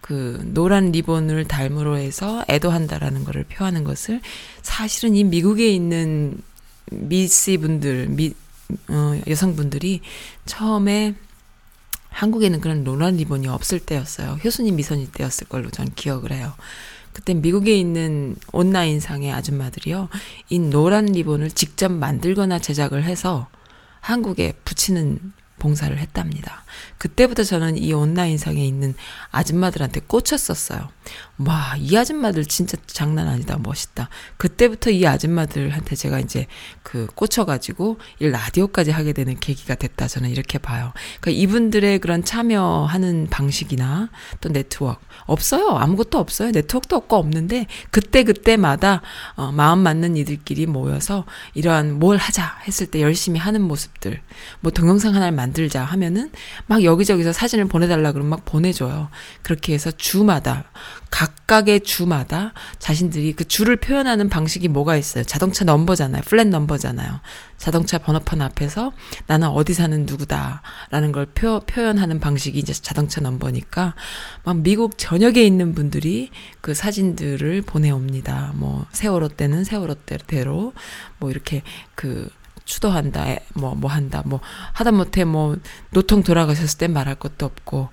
[0.00, 4.20] 그 노란 리본을 달므로 해서 애도한다라는 것을 표하는 것을
[4.62, 6.38] 사실은 이 미국에 있는
[6.90, 8.34] 미씨 분들 미
[8.88, 10.00] 어, 여성분들이
[10.44, 11.14] 처음에
[12.08, 14.38] 한국에는 그런 노란 리본이 없을 때였어요.
[14.44, 16.54] 효수님 미선이 때였을 걸로 전 기억을 해요.
[17.12, 20.08] 그때 미국에 있는 온라인상의 아줌마들이요.
[20.50, 23.48] 이 노란 리본을 직접 만들거나 제작을 해서
[24.00, 25.18] 한국에 붙이는
[25.58, 26.64] 봉사를 했답니다.
[26.98, 28.94] 그때부터 저는 이 온라인상에 있는
[29.30, 30.88] 아줌마들한테 꽂혔었어요.
[31.38, 33.58] 와, 이 아줌마들 진짜 장난 아니다.
[33.58, 34.08] 멋있다.
[34.38, 36.46] 그때부터 이 아줌마들한테 제가 이제
[36.82, 40.08] 그 꽂혀가지고 이 라디오까지 하게 되는 계기가 됐다.
[40.08, 40.92] 저는 이렇게 봐요.
[41.20, 44.08] 그러니까 이분들의 그런 참여하는 방식이나
[44.40, 45.04] 또 네트워크.
[45.26, 45.68] 없어요.
[45.76, 46.52] 아무것도 없어요.
[46.52, 49.02] 네트워크도 없고 없는데 그때그때마다
[49.34, 54.22] 어, 마음 맞는 이들끼리 모여서 이러한 뭘 하자 했을 때 열심히 하는 모습들.
[54.60, 56.30] 뭐 동영상 하나를 만들자 하면은
[56.66, 59.10] 막 여기저기서 사진을 보내달라 그러면 막 보내줘요.
[59.42, 60.70] 그렇게 해서 주마다
[61.10, 65.24] 각 각의 주마다 자신들이 그 주를 표현하는 방식이 뭐가 있어요.
[65.24, 66.22] 자동차 넘버잖아요.
[66.26, 67.20] 플랫 넘버잖아요.
[67.56, 68.92] 자동차 번호판 앞에서
[69.26, 73.94] 나는 어디 사는 누구다라는 걸 표, 표현하는 방식이 이제 자동차 넘버니까
[74.44, 78.52] 막 미국 전역에 있는 분들이 그 사진들을 보내옵니다.
[78.54, 80.72] 뭐 세월호 때는 세월호 때대로
[81.18, 81.62] 뭐 이렇게
[81.94, 82.28] 그
[82.66, 83.24] 추도한다,
[83.54, 84.40] 뭐, 뭐 한다, 뭐,
[84.72, 85.56] 하다못해 뭐,
[85.90, 87.88] 노통 돌아가셨을 때 말할 것도 없고,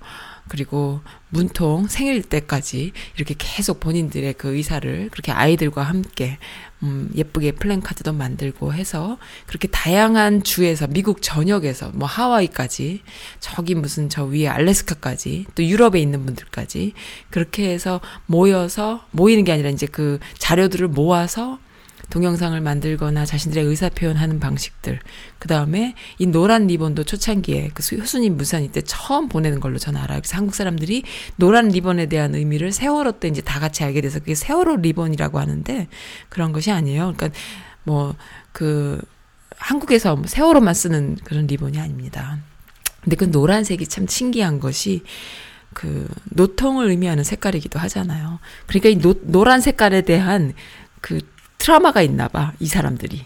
[0.48, 6.38] 그리고 문통 생일 때까지 이렇게 계속 본인들의 그 의사를 그렇게 아이들과 함께
[6.82, 13.02] 음 예쁘게 플랜카드도 만들고 해서 그렇게 다양한 주에서 미국 전역에서 뭐 하와이까지
[13.40, 16.92] 저기 무슨 저 위에 알래스카까지 또 유럽에 있는 분들까지
[17.30, 21.58] 그렇게 해서 모여서 모이는 게 아니라 이제 그 자료들을 모아서
[22.14, 25.00] 동영상을 만들거나 자신들의 의사 표현하는 방식들.
[25.38, 30.20] 그 다음에 이 노란 리본도 초창기에 그 효순이 미선이 때 처음 보내는 걸로 저는 알아요.
[30.20, 31.02] 그래서 한국 사람들이
[31.36, 35.88] 노란 리본에 대한 의미를 세월호 때 이제 다 같이 알게 돼서 그게 세월호 리본이라고 하는데
[36.30, 37.12] 그런 것이 아니에요.
[37.14, 37.30] 그러니까
[37.84, 38.14] 뭐
[38.54, 39.02] 그
[39.56, 42.38] 한국에서 뭐 세월호만 쓰는 그런 리본이 아닙니다.
[43.02, 45.02] 근데 그 노란색이 참 신기한 것이
[45.74, 48.38] 그 노통을 의미하는 색깔이기도 하잖아요.
[48.66, 50.54] 그러니까 이 노, 노란 색깔에 대한
[51.00, 51.18] 그
[51.64, 53.24] 트라우마가 있나 봐, 이 사람들이.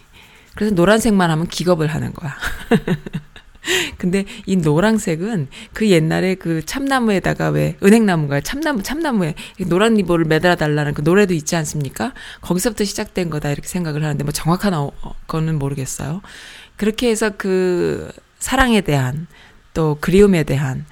[0.55, 2.37] 그래서 노란색만 하면 기겁을 하는 거야.
[3.97, 10.55] 근데 이 노란색은 그 옛날에 그 참나무에다가 왜 은행나무가 참나무 참나무에 이 노란 리본을 매달아
[10.55, 12.13] 달라는 그 노래도 있지 않습니까?
[12.39, 16.21] 거기서부터 시작된 거다 이렇게 생각을 하는데 뭐 정확한 어, 어, 거는 모르겠어요.
[16.77, 18.09] 그렇게 해서 그
[18.39, 19.27] 사랑에 대한
[19.73, 20.85] 또 그리움에 대한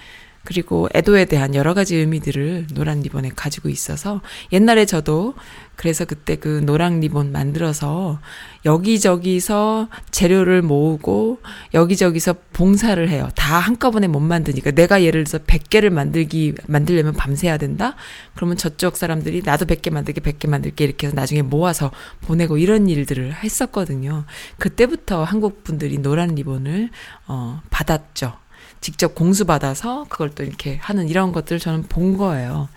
[0.48, 4.22] 그리고 애도에 대한 여러 가지 의미들을 노란 리본에 가지고 있어서
[4.54, 5.34] 옛날에 저도
[5.76, 8.22] 그래서 그때 그 노란 리본 만들어서
[8.64, 11.42] 여기저기서 재료를 모으고
[11.74, 13.28] 여기저기서 봉사를 해요.
[13.36, 17.98] 다 한꺼번에 못 만드니까 내가 예를 들어서 100개를 만들기 만들려면 밤새야 된다.
[18.34, 21.92] 그러면 저쪽 사람들이 나도 100개 만들게 100개 만들게 이렇게 해서 나중에 모아서
[22.22, 24.24] 보내고 이런 일들을 했었거든요.
[24.60, 26.90] 그때부터 한국 분들이 노란 리본을
[27.28, 28.47] 어 받았죠.
[28.82, 32.70] 직접 공수받아서 그걸 또 이렇게 하는 이런 것들을 저는 본 거예요.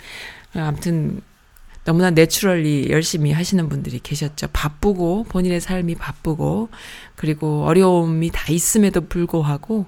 [0.54, 1.20] 아무튼
[1.84, 4.48] 너무나 내추럴리 열심히 하시는 분들이 계셨죠.
[4.52, 6.68] 바쁘고 본인의 삶이 바쁘고
[7.16, 9.86] 그리고 어려움이 다 있음에도 불구하고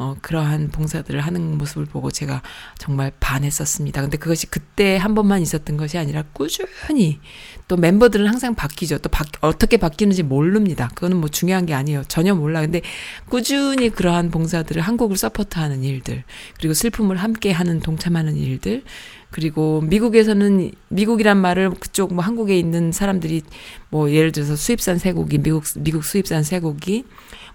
[0.00, 2.40] 어 그러한 봉사들을 하는 모습을 보고 제가
[2.78, 4.00] 정말 반했었습니다.
[4.00, 7.20] 근데 그것이 그때 한 번만 있었던 것이 아니라 꾸준히
[7.68, 8.96] 또 멤버들은 항상 바뀌죠.
[8.96, 10.88] 또 바, 어떻게 바뀌는지 모릅니다.
[10.94, 12.04] 그거는 뭐 중요한 게 아니에요.
[12.08, 12.62] 전혀 몰라.
[12.62, 12.80] 근데
[13.28, 16.24] 꾸준히 그러한 봉사들을 한국을 서포트하는 일들
[16.56, 18.84] 그리고 슬픔을 함께 하는 동참하는 일들
[19.30, 23.42] 그리고 미국에서는 미국이란 말을 그쪽 뭐 한국에 있는 사람들이
[23.90, 27.04] 뭐 예를 들어서 수입산 쇠고기 미국 미국 수입산 쇠고기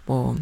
[0.06, 0.36] 뭐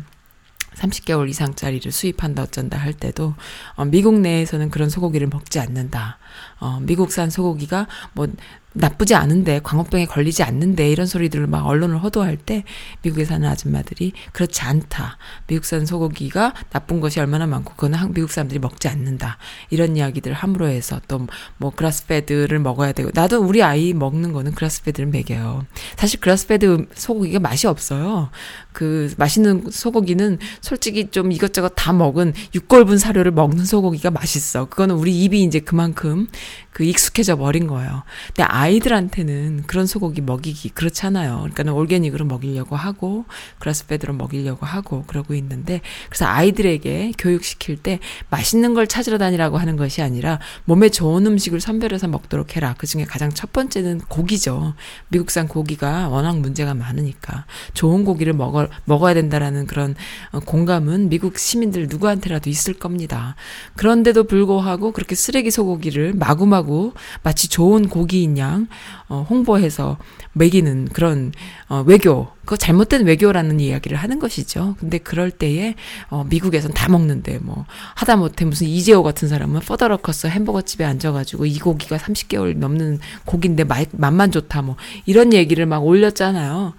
[0.76, 3.34] 30개월 이상짜리를 수입한다 어쩐다 할 때도
[3.76, 6.18] 어, 미국 내에서는 그런 소고기를 먹지 않는다.
[6.60, 8.28] 어, 미국산 소고기가 뭐
[8.76, 12.64] 나쁘지 않은데 광우병에 걸리지 않는데 이런 소리들을 막 언론을 호도할 때
[13.04, 15.18] 미국에 사는 아줌마들이 그렇지 않다.
[15.46, 19.38] 미국산 소고기가 나쁜 것이 얼마나 많고 그거는 한- 미국 사람들이 먹지 않는다.
[19.70, 21.28] 이런 이야기들을 함으로 해서 또
[21.58, 25.66] 뭐 그라스페드를 먹어야 되고 나도 우리 아이 먹는 거는 그라스페드를 먹여요.
[25.96, 28.32] 사실 그라스페드 소고기가 맛이 없어요.
[28.72, 34.66] 그 맛있는 소고기는 솔직히 좀 이것저것 다 먹은 육골분 사료를 먹는 소고기가 맛있어.
[34.66, 36.23] 그거는 우리 입이 이제 그만큼
[36.72, 38.04] 그 익숙해져 버린 거예요.
[38.28, 41.38] 근데 아이들한테는 그런 소고기 먹이기 그렇잖아요.
[41.38, 43.26] 그러니까는 올게닉으로 먹이려고 하고
[43.60, 48.00] 그라스페드로 먹이려고 하고 그러고 있는데 그래서 아이들에게 교육시킬 때
[48.30, 52.76] 맛있는 걸 찾으러 다니라고 하는 것이 아니라 몸에 좋은 음식을 선별해서 먹도록 해라.
[52.78, 54.74] 그 중에 가장 첫 번째는 고기죠.
[55.10, 59.96] 미국산 고기가 워낙 문제가 많으니까 좋은 고기를 먹어 먹어야 된다라는 그런
[60.32, 63.36] 어, 공감은 미국 시민들 누구한테라도 있을 겁니다.
[63.76, 66.94] 그런데도 불구하고 그렇게 쓰레기 소고기를 마구마구
[67.24, 68.68] 마치 좋은 고기인 양
[69.10, 69.98] 어, 홍보해서
[70.34, 71.32] 먹이는 그런
[71.70, 74.76] 어, 외교, 그 잘못된 외교라는 이야기를 하는 것이죠.
[74.80, 75.76] 근데 그럴 때에
[76.10, 81.60] 어, 미국에선 다 먹는데 뭐 하다못해 무슨 이재호 같은 사람은 퍼더러커스 햄버거 집에 앉아가지고 이
[81.60, 86.74] 고기가 30개월 넘는 고기인데 마, 맛만 좋다 뭐 이런 얘기를 막 올렸잖아요.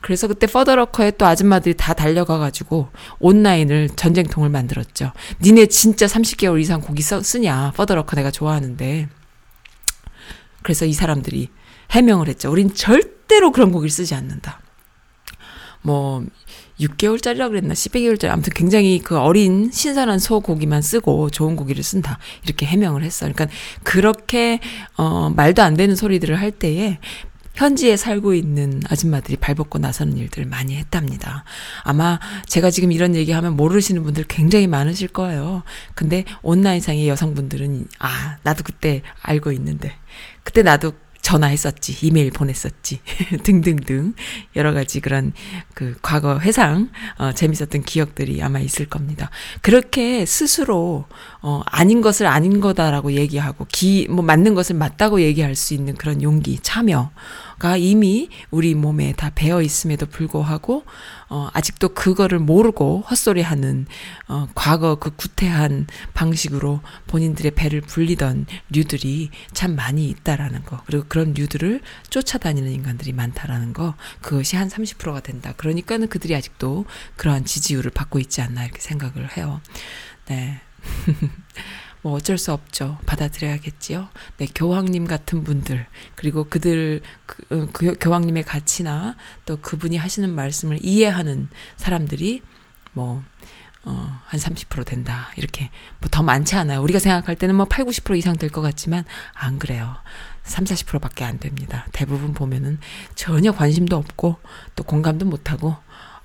[0.00, 2.88] 그래서 그때 퍼더러커에 또 아줌마들이 다 달려가가지고
[3.18, 5.12] 온라인을 전쟁통을 만들었죠.
[5.42, 7.72] 니네 진짜 30개월 이상 고기 써, 쓰냐?
[7.76, 9.08] 퍼더러커 내가 좋아하는데.
[10.62, 11.48] 그래서 이 사람들이
[11.90, 12.50] 해명을 했죠.
[12.50, 14.60] 우린 절대로 그런 고기를 쓰지 않는다.
[15.82, 16.24] 뭐
[16.78, 22.66] 6개월짜리라 그랬나 12개월짜리 아무튼 굉장히 그 어린 신선한 소 고기만 쓰고 좋은 고기를 쓴다 이렇게
[22.66, 23.26] 해명을 했어.
[23.26, 23.48] 그러니까
[23.82, 24.60] 그렇게
[24.96, 26.98] 어 말도 안 되는 소리들을 할 때에
[27.54, 31.44] 현지에 살고 있는 아줌마들이 발벗고 나서는 일들을 많이 했답니다.
[31.82, 35.62] 아마 제가 지금 이런 얘기하면 모르시는 분들 굉장히 많으실 거예요.
[35.94, 39.92] 근데 온라인상의 여성분들은 아 나도 그때 알고 있는데
[40.42, 40.92] 그때 나도
[41.22, 43.00] 전화했었지, 이메일 보냈었지,
[43.42, 44.14] 등등등
[44.56, 45.32] 여러 가지 그런
[45.74, 49.30] 그 과거 회상 어, 재밌었던 기억들이 아마 있을 겁니다.
[49.62, 51.06] 그렇게 스스로
[51.42, 56.22] 어, 아닌 것을 아닌 거다라고 얘기하고 기 뭐 맞는 것을 맞다고 얘기할 수 있는 그런
[56.22, 57.10] 용기, 참여
[57.60, 60.84] 가 이미 우리 몸에 다 배어 있음에도 불구하고
[61.28, 63.86] 어, 아직도 그거를 모르고 헛소리하는
[64.28, 71.34] 어, 과거 그 구태한 방식으로 본인들의 배를 불리던 류들이 참 많이 있다라는 거 그리고 그런
[71.34, 75.52] 류들을 쫓아다니는 인간들이 많다라는 거 그것이 한 30%가 된다.
[75.58, 76.86] 그러니까는 그들이 아직도
[77.16, 79.60] 그러한 지지율을 받고 있지 않나 이렇게 생각을 해요.
[80.28, 80.62] 네.
[82.02, 82.98] 뭐 어쩔 수 없죠.
[83.06, 84.08] 받아들여야겠지요.
[84.38, 90.78] 네, 교황님 같은 분들 그리고 그들 그, 어, 그 교황님의 가치나 또 그분이 하시는 말씀을
[90.82, 92.42] 이해하는 사람들이
[92.92, 93.22] 뭐
[93.82, 95.30] 어, 한 30% 된다.
[95.36, 95.70] 이렇게
[96.00, 96.82] 뭐 더 많지 않아요.
[96.82, 99.96] 우리가 생각할 때는 뭐 8, 90% 이상 될 것 같지만 안 그래요.
[100.44, 101.86] 3, 40%밖에 안 됩니다.
[101.92, 102.78] 대부분 보면은
[103.14, 104.36] 전혀 관심도 없고
[104.74, 105.76] 또 공감도 못 하고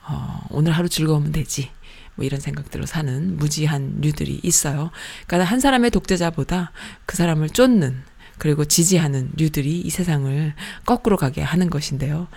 [0.07, 1.71] 어, 오늘 하루 즐거우면 되지.
[2.16, 4.91] 뭐 이런 생각들로 사는 무지한 류들이 있어요.
[5.28, 6.72] 그러니까 한 사람의 독재자보다
[7.05, 8.01] 그 사람을 쫓는
[8.38, 10.53] 그리고 지지하는 류들이 이 세상을
[10.86, 12.28] 거꾸로 가게 하는 것인데요.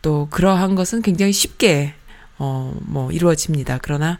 [0.00, 1.94] 또 그러한 것은 굉장히 쉽게
[2.38, 3.78] 어 뭐 이루어집니다.
[3.82, 4.18] 그러나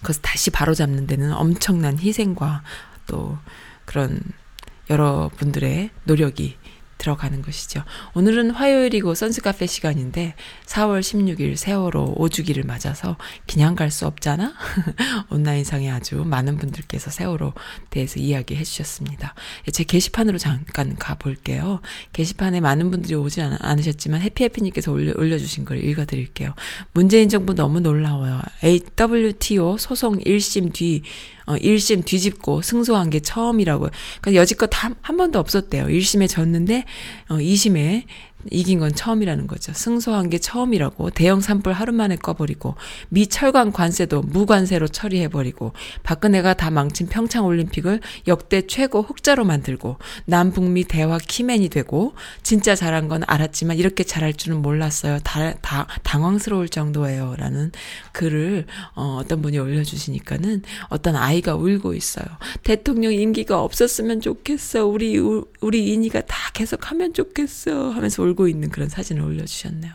[0.00, 2.62] 그것을 다시 바로잡는 데는 엄청난 희생과
[3.06, 3.38] 또
[3.84, 4.20] 그런
[4.90, 6.56] 여러분들의 노력이
[7.02, 7.82] 들어가는 것이죠.
[8.14, 10.34] 오늘은 화요일이고 선스카페 시간인데
[10.66, 14.54] 4월 16일 세월호 5주기를 맞아서 그냥 갈 수 없잖아?
[15.28, 17.52] 온라인상에 아주 많은 분들께서 세월호
[17.90, 19.34] 대해서 이야기해 주셨습니다.
[19.70, 21.80] 제 게시판으로 잠깐 가볼게요.
[22.14, 26.54] 게시판에 많은 분들이 오지 않, 않으셨지만 해피해피님께서 올려, 올려주신 걸 읽어드릴게요.
[26.94, 28.40] 문재인 정부 너무 놀라워요.
[28.64, 31.02] AWTO 소송 1심 뒤
[31.46, 33.90] 어, 1심 뒤집고 승소한 게 처음이라고요.
[34.20, 35.86] 그러니까 여지껏 한, 한 번도 없었대요.
[35.86, 36.84] 1심에 졌는데,
[37.28, 38.04] 어, 2심에
[38.50, 39.72] 이긴 건 처음이라는 거죠.
[39.74, 42.74] 승소한 게 처음이라고 대형 산불 하루 만에 꺼버리고
[43.08, 45.72] 미 철강 관세도 무관세로 처리해버리고
[46.02, 53.08] 박근혜가 다 망친 평창 올림픽을 역대 최고 흑자로 만들고 남북미 대화 키맨이 되고 진짜 잘한
[53.08, 55.18] 건 알았지만 이렇게 잘할 줄은 몰랐어요.
[55.24, 57.70] 다, 다 당황스러울 정도예요 라는
[58.12, 62.24] 글을 어, 어떤 분이 올려주시니까는 어떤 아이가 울고 있어요.
[62.64, 64.86] 대통령 임기가 없었으면 좋겠어.
[64.86, 67.90] 우리 우- 우리 인이가 다 계속하면 좋겠어.
[67.90, 69.92] 하면서 울고 있는 그런 사진을 올려주셨네요.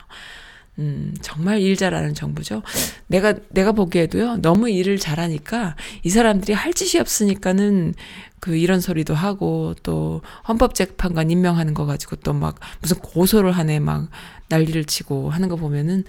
[0.79, 2.61] 음, 정말 일 잘하는 정부죠.
[3.07, 7.95] 내가, 내가 보기에도요, 너무 일을 잘하니까 이 사람들이 할 짓이 없으니까는
[8.39, 14.09] 그 이런 소리도 하고 또 헌법재판관 임명하는 거 가지고 또 막 무슨 고소를 하네 막
[14.49, 16.03] 난리를 치고 하는 거 보면은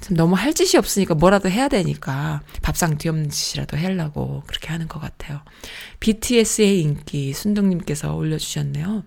[0.00, 5.00] 참 너무 할 짓이 없으니까 뭐라도 해야 되니까 밥상 뒤없는 짓이라도 하려고 그렇게 하는 것
[5.00, 5.40] 같아요.
[5.98, 9.02] BTS의 인기 순둥님께서 올려주셨네요.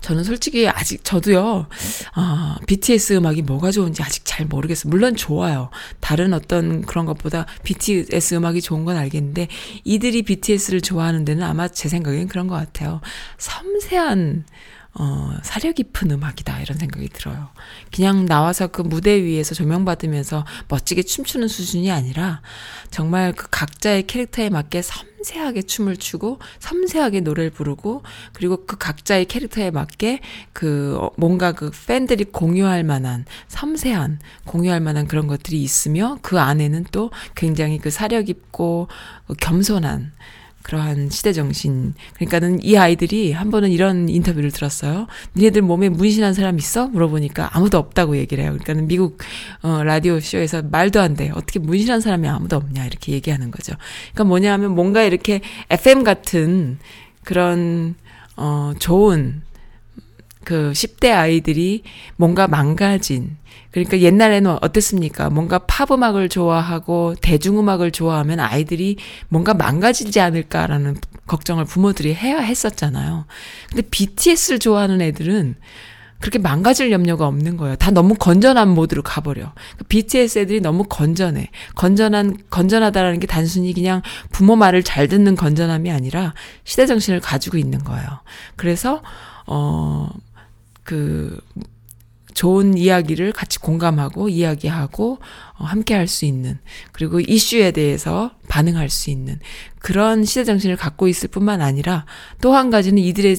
[0.00, 1.66] 저는 솔직히 아직 저도요,
[2.14, 4.90] 아, BTS 음악이 뭐가 좋은지 아직 잘 모르겠어요.
[4.90, 5.70] 물론 좋아요.
[6.00, 9.48] 다른 어떤 그런 것보다 BTS 음악이 좋은 건 알겠는데,
[9.84, 13.00] 이들이 BTS를 좋아하는 데는 아마 제 생각엔 그런 것 같아요.
[13.38, 14.44] 섬세한,
[14.94, 16.60] 어, 사려 깊은 음악이다.
[16.62, 17.50] 이런 생각이 들어요.
[17.94, 22.40] 그냥 나와서 그 무대 위에서 조명받으면서 멋지게 춤추는 수준이 아니라,
[22.90, 28.02] 정말 그 각자의 캐릭터에 맞게 섬 세하게 춤을 추고, 섬세하게 노래를 부르고,
[28.32, 30.20] 그리고 그 각자의 캐릭터에 맞게
[30.52, 36.86] 그 어, 뭔가 그 팬들이 공유할 만한 섬세한 공유할 만한 그런 것들이 있으며 그 안에는
[36.92, 38.88] 또 굉장히 그 사려 깊고
[39.28, 40.12] 어, 겸손한
[40.70, 41.94] 그러한 시대 정신.
[42.14, 45.08] 그러니까는 이 아이들이 한 번은 이런 인터뷰를 들었어요.
[45.36, 46.86] 니네들 몸에 문신한 사람 있어?
[46.86, 48.52] 물어보니까 아무도 없다고 얘기를 해요.
[48.52, 49.18] 그러니까는 미국
[49.62, 51.32] 어 라디오 쇼에서 말도 안 돼.
[51.34, 53.74] 어떻게 문신한 사람이 아무도 없냐 이렇게 얘기하는 거죠.
[54.12, 55.40] 그러니까 뭐냐 하면 뭔가 이렇게
[55.70, 56.78] FM 같은
[57.24, 57.96] 그런
[58.36, 59.42] 어 좋은
[60.44, 61.82] 그 10대 아이들이
[62.16, 63.36] 뭔가 망가진
[63.70, 65.30] 그러니까 옛날에는 어땠습니까?
[65.30, 68.96] 뭔가 팝 음악을 좋아하고 대중음악을 좋아하면 아이들이
[69.28, 73.26] 뭔가 망가지지 않을까라는 걱정을 부모들이 해야 했었잖아요.
[73.68, 75.54] 근데 BTS를 좋아하는 애들은
[76.20, 77.76] 그렇게 망가질 염려가 없는 거예요.
[77.76, 79.54] 다 너무 건전한 모드로 가버려.
[79.88, 81.48] BTS 애들이 너무 건전해.
[81.76, 86.34] 건전한, 건전하다라는 게 단순히 그냥 부모 말을 잘 듣는 건전함이 아니라
[86.64, 88.06] 시대 정신을 가지고 있는 거예요.
[88.56, 89.00] 그래서,
[89.46, 90.10] 어,
[90.90, 91.38] 그,
[92.34, 95.18] 좋은 이야기를 같이 공감하고 이야기하고
[95.58, 96.58] 어, 함께 할 수 있는
[96.92, 99.38] 그리고 이슈에 대해서 반응할 수 있는
[99.78, 102.06] 그런 시대 정신을 갖고 있을 뿐만 아니라
[102.40, 103.36] 또 한 가지는 이들의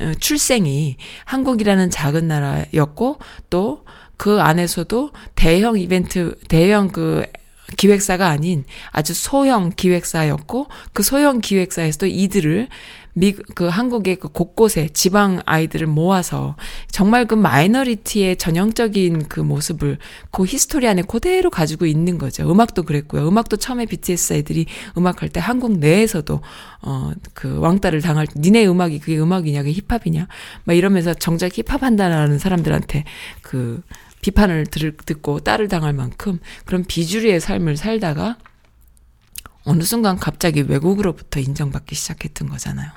[0.00, 3.18] 어, 출생이 한국이라는 작은 나라였고
[3.50, 3.84] 또
[4.22, 7.24] 그 안에서도 대형 이벤트 대형 그
[7.76, 12.68] 기획사가 아닌 아주 소형 기획사였고 그 소형 기획사에서도 이들을
[13.14, 16.56] 미, 그 한국의 그 곳곳에 지방 아이들을 모아서
[16.90, 19.98] 정말 그 minority의 전형적인 그 모습을
[20.30, 22.50] 그 history 안에 그대로 가지고 있는 거죠.
[22.50, 23.28] 음악도 그랬고요.
[23.28, 24.64] 음악도 처음에 BTS 아이들이
[24.96, 26.40] 음악할 때 한국 내에서도
[26.80, 30.28] 어 그 왕따를 당할 때 니네 음악이 그게 음악이냐 그게 힙합이냐
[30.64, 33.04] 막 이러면서 정작 힙합 한다는 사람들한테
[33.42, 33.82] 그
[34.22, 38.38] 비판을 들, 듣고 딸을 당할 만큼 그런 비주류의 삶을 살다가
[39.64, 42.90] 어느 순간 갑자기 외국으로부터 인정받기 시작했던 거잖아요.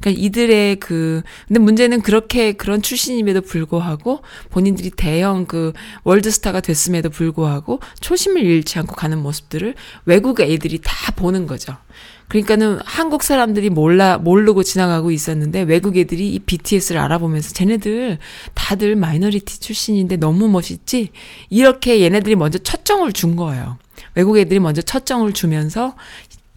[0.00, 5.72] 그러니까 이들의 그 근데 문제는 그렇게 그런 출신임에도 불구하고 본인들이 대형 그
[6.04, 11.76] 월드스타가 됐음에도 불구하고 초심을 잃지 않고 가는 모습들을 외국 애들이 다 보는 거죠.
[12.32, 18.16] 그러니까는 한국 사람들이 몰라 모르고 지나가고 있었는데 외국 애들이 이 BTS를 알아보면서 쟤네들
[18.54, 21.10] 다들 minority 출신인데 너무 멋있지
[21.50, 23.76] 이렇게 얘네들이 먼저 첫 정을 준 거예요.
[24.14, 25.94] 외국 애들이 먼저 첫 정을 주면서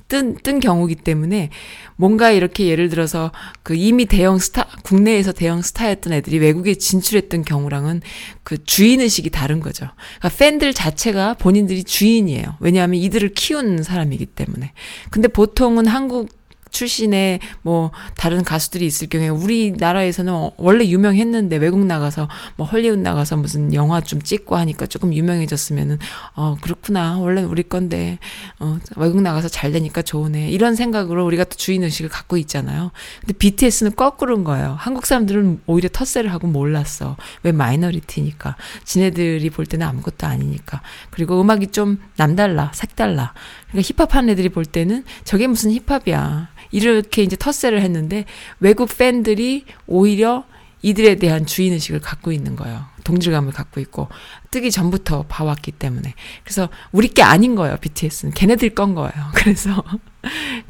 [0.08, 1.50] 뜬, 뜬 경우기 때문에
[1.96, 3.32] 뭔가 이렇게 예를 들어서
[3.64, 8.02] 그 이미 대형 스타, 국내에서 대형 스타였던 애들이 외국에 진출했던 경우랑은
[8.44, 9.88] 그 주인의식이 다른 거죠.
[10.20, 12.58] 그러니까 팬들 자체가 본인들이 주인이에요.
[12.60, 14.74] 왜냐하면 이들을 키운 사람이기 때문에.
[15.10, 16.30] 근데 보통은 한국
[16.76, 23.38] 출신의 뭐 다른 가수들이 있을 경우에 우리나라에서는 어- 원래 유명했는데 외국 나가서 뭐 헐리우드 나가서
[23.38, 26.00] 무슨 영화 좀 찍고 하니까 조금 유명해졌으면은
[26.36, 28.20] 어 그렇구나 원래 우리 건데
[28.60, 32.92] 어 외국 나가서 잘 되니까 좋으네 이런 생각으로 우리가 또 주인 의식을 갖고 있잖아요.
[33.22, 34.76] 근데 BTS는 거꾸로인 거예요.
[34.78, 37.16] 한국 사람들은 오히려 텃세를 하고 몰랐어.
[37.44, 38.58] 왜 마이너리티니까.
[38.84, 40.82] 지네들이 볼 때는 아무것도 아니니까.
[41.10, 43.34] 그리고 음악이 좀 남달라, 색달라.
[43.70, 46.50] 그러니까 힙합하는 애들이 볼 때는 저게 무슨 힙합이야.
[46.72, 48.26] 이렇게 이제 텃세를 했는데
[48.60, 50.46] 외국 팬들이 오히려
[50.82, 52.86] 이들에 대한 주인의식을 갖고 있는 거예요.
[53.06, 54.08] 동질감을 갖고 있고
[54.52, 56.14] 뜨기 전부터 봐왔기 때문에
[56.44, 57.78] 그래서 우리 게 아닌 거예요.
[57.78, 59.12] BTS는 걔네들 건 거예요.
[59.34, 59.84] 그래서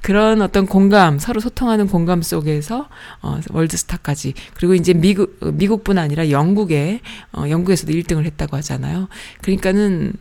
[0.01, 2.87] 그런 어떤 공감 서로 소통하는 공감 속에서
[3.21, 7.01] 어, 월드스타까지 그리고 이제 미국 미국뿐 아니라 영국에
[7.33, 9.07] 어, 영국에서도 1등을 했다고 하잖아요.
[9.41, 10.13] 그러니까는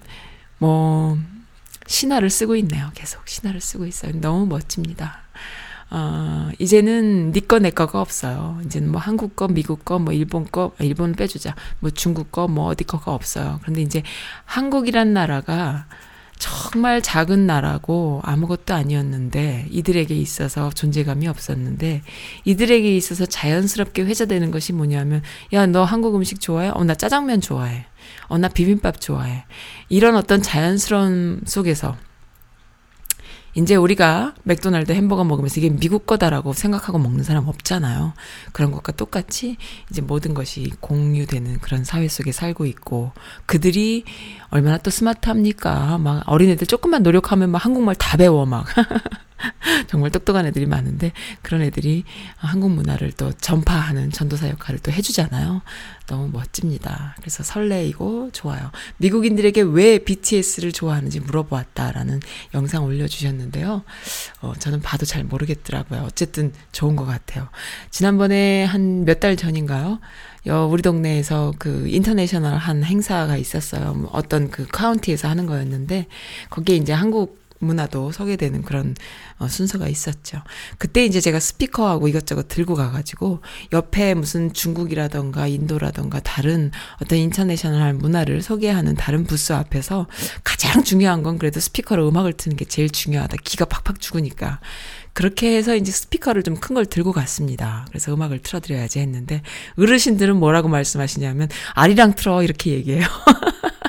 [0.58, 1.18] 뭐
[1.86, 2.90] 신화를 쓰고 있네요.
[2.94, 4.12] 계속 신화를 쓰고 있어요.
[4.20, 5.22] 너무 멋집니다.
[5.90, 8.60] 어, 이제는 니꺼 내 거가 없어요.
[8.64, 11.54] 이제는 뭐 한국 거, 미국 거, 뭐 일본 거, 아, 일본 빼주자.
[11.80, 13.60] 뭐 중국 거, 뭐 어디 거가 없어요.
[13.62, 14.02] 그런데 이제
[14.44, 15.86] 한국이란 나라가
[16.44, 22.02] 정말 작은 나라고 아무것도 아니었는데 이들에게 있어서 존재감이 없었는데
[22.44, 25.22] 이들에게 있어서 자연스럽게 회자되는 것이 뭐냐면
[25.54, 26.70] 야 너 한국 음식 좋아해?
[26.74, 27.86] 어 나 짜장면 좋아해.
[28.28, 29.44] 어 나 비빔밥 좋아해.
[29.88, 31.96] 이런 어떤 자연스러움 속에서
[33.54, 38.12] 이제 우리가 맥도날드 햄버거 먹으면서 이게 미국 거다라고 생각하고 먹는 사람 없잖아요.
[38.52, 39.56] 그런 것과 똑같이
[39.90, 43.12] 이제 모든 것이 공유되는 그런 사회 속에 살고 있고
[43.46, 44.04] 그들이
[44.50, 45.98] 얼마나 또 스마트합니까?
[45.98, 48.66] 막 어린애들 조금만 노력하면 막 한국말 다 배워 막.
[49.88, 51.12] 정말 똑똑한 애들이 많은데
[51.42, 52.04] 그런 애들이
[52.36, 55.62] 한국 문화를 또 전파하는 전도사 역할을 또 해주잖아요.
[56.06, 57.14] 너무 멋집니다.
[57.18, 58.70] 그래서 설레이고 좋아요.
[58.98, 62.20] 미국인들에게 왜 BTS를 좋아하는지 물어보았다라는
[62.52, 63.82] 영상 올려주셨는데요.
[64.42, 66.02] 어, 저는 봐도 잘 모르겠더라고요.
[66.06, 67.48] 어쨌든 좋은 것 같아요.
[67.90, 70.00] 지난번에 한 몇 달 전인가요?
[70.46, 73.94] 여, 우리 동네에서 그 인터내셔널 한 행사가 있었어요.
[73.94, 76.06] 뭐 어떤 그 카운티에서 하는 거였는데
[76.50, 78.94] 거기에 이제 한국 문화도 소개되는 그런
[79.38, 80.42] 어, 순서가 있었죠.
[80.78, 83.40] 그때 이제 제가 스피커하고 이것저것 들고 가가지고
[83.72, 86.70] 옆에 무슨 중국이라던가 인도라던가 다른
[87.02, 90.06] 어떤 international 문화를 소개하는 다른 부스 앞에서
[90.42, 93.36] 가장 중요한 건 그래도 스피커로 음악을 트는 게 제일 중요하다.
[93.44, 94.60] 기가 팍팍 죽으니까.
[95.12, 97.84] 그렇게 해서 이제 스피커를 좀 큰 걸 들고 갔습니다.
[97.88, 99.42] 그래서 음악을 틀어드려야지 했는데
[99.78, 103.06] 어르신들은 뭐라고 말씀하시냐면 아리랑 틀어 이렇게 얘기해요.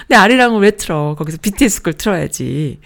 [0.00, 1.14] 근데 아리랑을 왜 틀어?
[1.16, 2.80] 거기서 BTS 걸 틀어야지.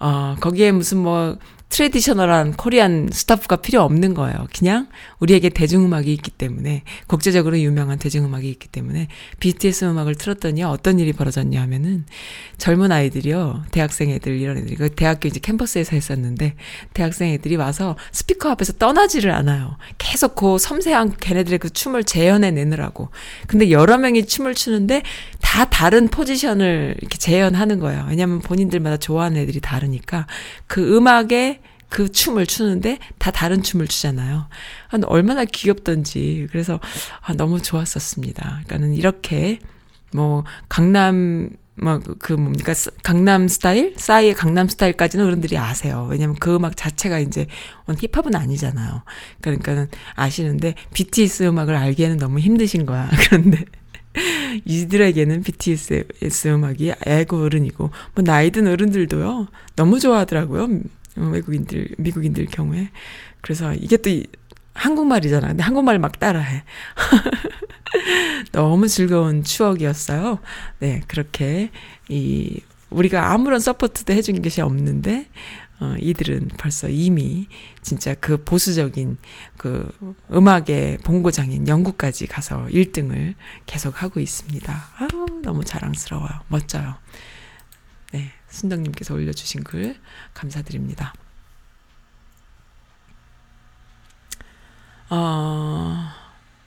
[0.00, 1.38] 어, 거기에 무슨 뭐
[1.68, 4.46] traditional한 Korean stuff가 필요 없는 거예요.
[4.56, 4.86] 그냥
[5.24, 9.08] 우리에게 대중음악이 있기 때문에 국제적으로 유명한 대중음악이 있기 때문에
[9.40, 12.04] BTS 음악을 틀었더니 어떤 일이 벌어졌냐 하면은
[12.58, 13.64] 젊은 아이들이요.
[13.70, 16.56] 대학생 애들 이런 애들이 그 대학교 이제 캠퍼스에서 했었는데
[16.92, 19.76] 대학생 애들이 와서 스피커 앞에서 떠나지를 않아요.
[19.96, 23.08] 계속 그 섬세한 걔네들의 그 춤을 재현해 내느라고.
[23.46, 25.02] 근데 여러 명이 춤을 추는데
[25.40, 28.06] 다 다른 포지션을 이렇게 재현하는 거예요.
[28.10, 30.26] 왜냐면 본인들마다 좋아하는 애들이 다르니까
[30.66, 34.46] 그 음악에 그 춤을 추는데 다 다른 춤을 추잖아요.
[34.90, 36.46] 아, 얼마나 귀엽던지.
[36.50, 36.80] 그래서
[37.20, 38.62] 아, 너무 좋았었습니다.
[38.64, 39.58] 그러니까는 이렇게
[40.12, 46.06] 뭐 강남 뭐그 뭡니까 스- 강남 스타일 싸이의 강남 스타일까지는 어른들이 아세요.
[46.08, 47.46] 왜냐면 그 음악 자체가 이제
[47.86, 49.02] 원 힙합은 아니잖아요.
[49.40, 53.10] 그러니까는 아시는데 BTS 음악을 알기에는 너무 힘드신 거야.
[53.28, 53.64] 그런데
[54.64, 56.04] 이들에게는 BTS
[56.46, 60.68] 음악이 애고 어른이고 뭐 나이 든 어른들도요 너무 좋아하더라고요 어,
[61.16, 62.90] 외국인들 미국인들 경우에
[63.40, 64.26] 그래서 이게 또 이-
[64.74, 66.64] 한국말이잖아 근데 한국말 막 따라해
[68.52, 70.38] 너무 즐거운 추억이었어요
[70.80, 71.70] 네 그렇게
[72.08, 72.60] 이
[72.90, 75.28] 우리가 아무런 서포트도 해준 것이 없는데
[75.80, 77.48] 어, 이들은 벌써 이미
[77.82, 79.16] 진짜 그 보수적인
[79.56, 79.90] 그
[80.32, 83.34] 음악의 본고장인 영국까지 가서 1등을
[83.66, 84.72] 계속 하고 있습니다.
[84.98, 86.30] 아우, 너무 자랑스러워요.
[86.46, 86.94] 멋져요.
[88.54, 89.96] 네, 순덕님께서 올려주신 글
[90.32, 91.12] 감사드립니다.
[95.10, 96.08] 어,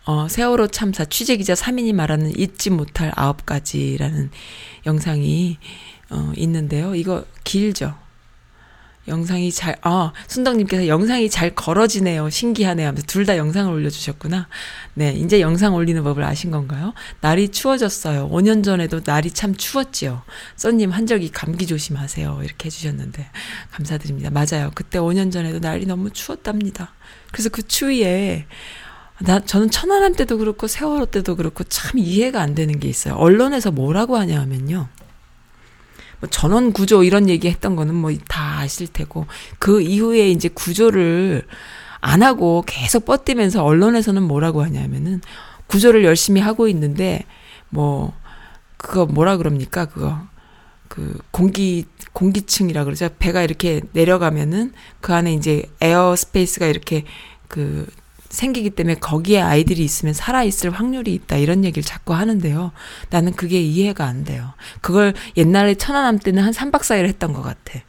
[0.05, 4.31] 어, 세월호 참사 취재기자 3인이 말하는 잊지 못할 아홉 가지라는
[4.85, 5.57] 영상이
[6.09, 6.93] 어, 있는데요.
[6.93, 7.97] 이거 길죠.
[9.07, 12.29] 영상이 잘, 아, 순덕님께서 영상이 잘 걸어지네요.
[12.29, 12.87] 신기하네요.
[12.87, 14.47] 하면서 둘 다 영상을 올려주셨구나.
[14.93, 16.93] 네, 이제 영상 올리는 법을 아신 건가요?
[17.19, 18.29] 날이 추워졌어요.
[18.29, 20.21] 5년 전에도 날이 참 추웠지요.
[20.55, 22.39] 써님, 한적이 감기 조심하세요.
[22.43, 23.29] 이렇게 해주셨는데,
[23.71, 24.29] 감사드립니다.
[24.29, 24.71] 맞아요.
[24.75, 26.93] 그때 5년 전에도 날이 너무 추웠답니다.
[27.31, 28.45] 그래서 그 추위에,
[29.19, 33.15] 나, 저는 천안함 때도 그렇고, 세월호 때도 그렇고, 참 이해가 안 되는 게 있어요.
[33.15, 34.87] 언론에서 뭐라고 하냐 하면요.
[36.19, 39.27] 뭐 전원 구조 이런 얘기 했던 거는 뭐 다 아실 테고
[39.59, 41.45] 그 이후에 이제 구조를
[41.99, 45.21] 안 하고 계속 뻗대면서 언론에서는 뭐라고 하냐면은
[45.67, 47.25] 구조를 열심히 하고 있는데
[47.69, 48.13] 뭐
[48.77, 49.85] 그거 뭐라 그럽니까?
[49.85, 50.21] 그거
[50.87, 53.09] 그 공기 공기층이라 그러죠?
[53.19, 57.03] 배가 이렇게 내려가면은 그 안에 이제 air space가 이렇게
[57.47, 57.87] 그
[58.37, 62.71] 생기기 때문에 거기에 아이들이 있으면 살아있을 확률이 있다 이런 얘기를 자꾸 하는데요.
[63.09, 64.53] 나는 그게 이해가 안 돼요.
[64.81, 67.79] 그걸 옛날에 천안함 때는 한 3박 4일 했던 것 같아.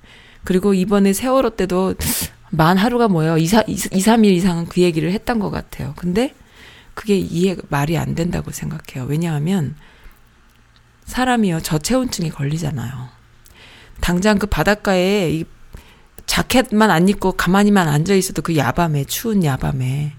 [0.45, 1.97] 그리고 이번에 세월호 때도
[2.49, 3.37] 만 하루가 뭐예요.
[3.37, 5.93] 2, 4, 2, 3일 이상은 그 얘기를 했던 것 같아요.
[5.97, 6.35] 근데
[6.95, 9.05] 그게 이해, 말이 안 된다고 생각해요.
[9.07, 9.77] 왜냐하면
[11.05, 11.61] 사람이요.
[11.61, 13.11] 저체온증에 걸리잖아요.
[14.01, 15.45] 당장 그 바닷가에 이
[16.25, 20.15] 자켓만 안 입고 가만히만 앉아 있어도 그 야밤에 추운 야밤에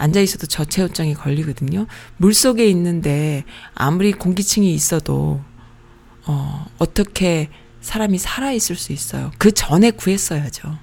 [0.00, 1.86] 앉아 있어도 저체온증이 걸리거든요.
[2.16, 3.44] 물 속에 있는데
[3.74, 5.42] 아무리 공기층이 있어도
[6.26, 7.50] 어 어떻게
[7.82, 9.30] 사람이 살아 있을 수 있어요.
[9.36, 10.78] 그 전에 구했어야죠.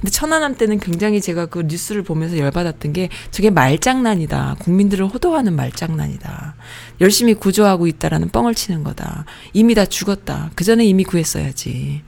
[0.00, 4.56] 근데 천안함 때는 굉장히 제가 그 뉴스를 보면서 열받았던 게 저게 말장난이다.
[4.60, 6.56] 국민들을 호도하는 말장난이다.
[7.02, 9.26] 열심히 구조하고 있다라는 뻥을 치는 거다.
[9.52, 10.50] 이미 다 죽었다.
[10.54, 12.02] 그 전에 이미 구했어야지.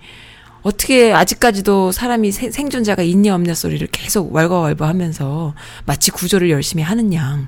[0.70, 5.54] 어떻게 아직까지도 사람이 세- 생존자가 있냐 없냐 소리를 계속 왈가왈부하면서
[5.84, 7.46] 마치 구조를 열심히 하는 양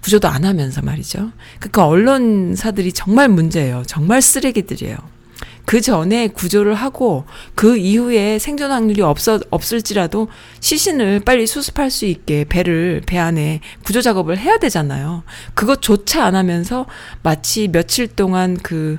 [0.00, 1.32] 구조도 안 하면서 말이죠.
[1.60, 3.82] 그러니까 언론사들이 정말 문제예요.
[3.86, 4.96] 정말 쓰레기들이에요.
[5.66, 7.24] 그 전에 구조를 하고
[7.54, 10.28] 그 이후에 생존 확률이 없어 없을지라도
[10.60, 15.24] 시신을 빨리 수습할 수 있게 배를 배 안에 구조 작업을 해야 되잖아요.
[15.52, 16.86] 그것조차 안 하면서
[17.22, 18.96] 마치 며칠 동안 그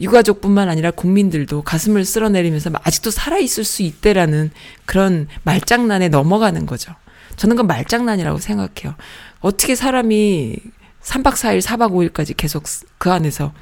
[0.00, 4.50] 유가족뿐만 아니라 국민들도 가슴을 쓸어내리면서 아직도 살아 있을 수 있대라는
[4.84, 6.94] 그런 말장난에 넘어가는 거죠.
[7.36, 8.94] 저는 그건 말장난이라고 생각해요.
[9.40, 10.56] 어떻게 사람이
[11.02, 12.64] 3박 4일, 4박 5일까지 계속
[12.98, 13.52] 그 안에서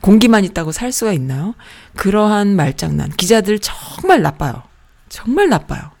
[0.00, 1.54] 공기만 있다고 살 수가 있나요?
[1.96, 3.10] 그러한 말장난.
[3.10, 4.62] 기자들 정말 나빠요.
[5.08, 5.93] 정말 나빠요.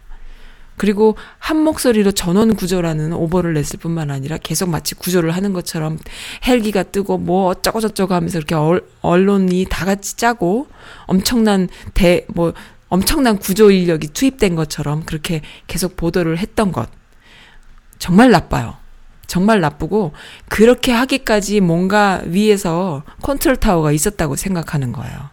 [0.76, 5.98] 그리고 한 목소리로 전원 구조라는 오버를 냈을 뿐만 아니라 계속 마치 구조를 하는 것처럼
[6.46, 10.66] 헬기가 뜨고 뭐 어쩌고 저쩌고 하면서 이렇게 얼- 언론이 다 같이 짜고
[11.06, 12.52] 엄청난 대, 뭐
[12.88, 16.88] 엄청난 구조 인력이 투입된 것처럼 그렇게 계속 보도를 했던 것.
[17.98, 18.76] 정말 나빠요.
[19.26, 20.12] 정말 나쁘고
[20.48, 25.30] 그렇게 하기까지 뭔가 위에서 컨트롤 타워가 있었다고 생각하는 거예요.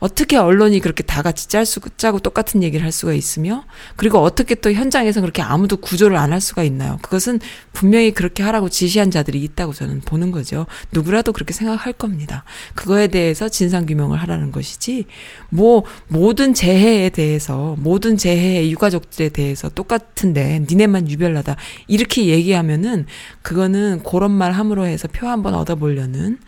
[0.00, 3.64] 어떻게 언론이 그렇게 다 같이 짤 수, 짜고 똑같은 얘기를 할 수가 있으며,
[3.96, 6.98] 그리고 어떻게 또 현장에서 그렇게 아무도 구조를 안 할 수가 있나요?
[7.02, 7.38] 그것은
[7.72, 10.66] 분명히 그렇게 하라고 지시한 자들이 있다고 저는 보는 거죠.
[10.92, 12.44] 누구라도 그렇게 생각할 겁니다.
[12.74, 15.06] 그거에 대해서 진상 규명을 하라는 것이지,
[15.50, 21.56] 뭐, 모든 재해에 대해서, 모든 재해의 유가족들에 대해서 똑같은데, 니네만 유별나다.
[21.88, 23.06] 이렇게 얘기하면은,
[23.42, 26.38] 그거는 그런 말 함으로 해서 표 한 번 얻어보려는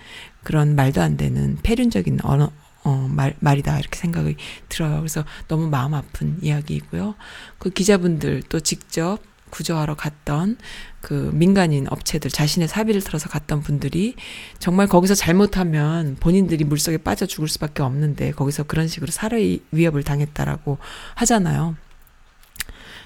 [0.43, 2.51] 그런 말도 안 되는 폐륜적인 언어,
[2.85, 3.79] 어, 말, 말이다.
[3.79, 4.37] 이렇게 생각이
[4.69, 4.97] 들어요.
[4.97, 7.15] 그래서 너무 마음 아픈 이야기이고요.
[7.59, 9.21] 그 기자분들 또 직접
[9.51, 10.57] 구조하러 갔던
[11.01, 14.15] 그 민간인 업체들 자신의 사비를 들어서 갔던 분들이
[14.59, 20.79] 정말 거기서 잘못하면 본인들이 물속에 빠져 죽을 수밖에 없는데 거기서 그런 식으로 살해 위협을 당했다라고
[21.17, 21.77] 하잖아요.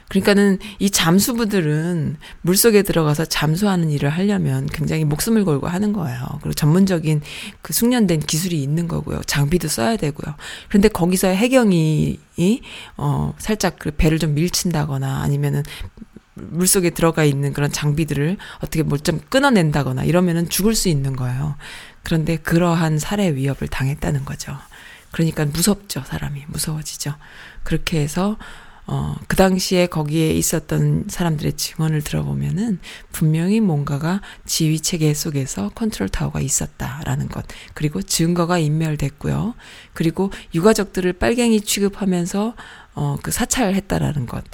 [0.09, 6.21] 그러니까는 이 잠수부들은 물속에 들어가서 잠수하는 일을 하려면 굉장히 목숨을 걸고 하는 거예요.
[6.43, 7.23] 그리고 전문적인
[7.63, 9.23] 그 숙련된 기술이 있는 거고요.
[9.27, 10.35] 장비도 써야 되고요.
[10.69, 12.19] 그런데 거기서 해경이
[12.97, 15.63] 어 살짝 그 배를 좀 밀친다거나 아니면은
[16.35, 21.57] 물속에 들어가 있는 그런 장비들을 어떻게 뭘 좀 끊어낸다거나 이러면은 죽을 수 있는 거예요.
[22.03, 24.57] 그런데 그러한 살해 위협을 당했다는 거죠.
[25.13, 26.45] 그러니까 무섭죠, 사람이.
[26.49, 27.15] 무서워지죠.
[27.63, 28.37] 그렇게 해서
[28.89, 32.79] 어, 그 당시에 거기에 있었던 사람들의 증언을 들어보면은
[33.11, 37.45] 분명히 뭔가가 지휘 체계 속에서 컨트롤 타워가 있었다라는 것.
[37.75, 39.55] 그리고 증거가 인멸됐고요.
[39.93, 42.55] 그리고 유가족들을 빨갱이 취급하면서
[42.95, 44.45] 어, 그 사찰했다라는 것.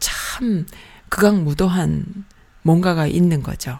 [0.00, 0.66] 참
[1.08, 2.24] 극악무도한
[2.62, 3.78] 뭔가가 있는 거죠.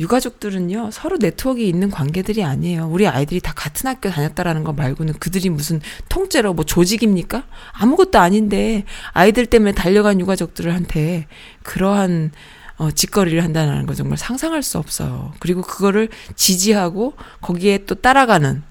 [0.00, 2.88] 유가족들은요, 서로 네트워크 있는 관계들이 아니에요.
[2.90, 7.44] 우리 아이들이 다 같은 학교 다녔다라는 거 말고는 그들이 무슨 통째로 뭐 조직입니까?
[7.72, 11.26] 아무것도 아닌데, 아이들 때문에 달려간 유가족들한테
[11.62, 12.32] 그러한
[12.78, 15.32] 어, 짓거리를 한다는 거 정말 상상할 수 없어요.
[15.38, 18.62] 그리고 그거를 지지하고 거기에 또 따라가는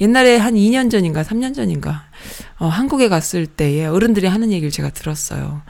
[0.00, 2.04] 옛날에 한 2년 전인가 3년 전인가
[2.58, 5.62] 어, 한국에 갔을 때에 어른들이 하는 얘기를 제가 들었어요.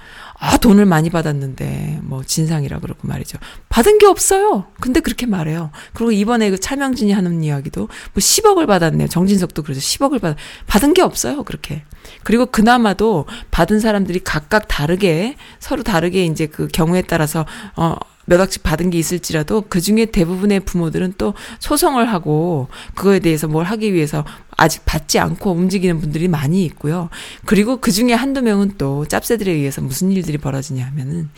[0.44, 3.38] 아, 돈을 많이 받았는데, 뭐, 진상이라 그러고 말이죠.
[3.68, 4.66] 받은 게 없어요.
[4.80, 5.70] 근데 그렇게 말해요.
[5.92, 9.06] 그리고 이번에 그 차명진이 하는 이야기도, 뭐, 10억을 받았네요.
[9.06, 9.78] 정진석도 그러죠.
[9.78, 10.36] 10억을 받,
[10.66, 11.44] 받은 게 없어요.
[11.44, 11.84] 그렇게.
[12.24, 17.94] 그리고 그나마도 받은 사람들이 각각 다르게, 서로 다르게 이제 그 경우에 따라서, 어,
[18.32, 23.66] 몇 억씩 받은 게 있을지라도 그 중에 대부분의 부모들은 또 소송을 하고 그거에 대해서 뭘
[23.66, 24.24] 하기 위해서
[24.56, 27.10] 아직 받지 않고 움직이는 분들이 많이 있고요.
[27.44, 31.28] 그리고 그 중에 한두 명은 또 짭새들에 의해서 무슨 일들이 벌어지냐 하면은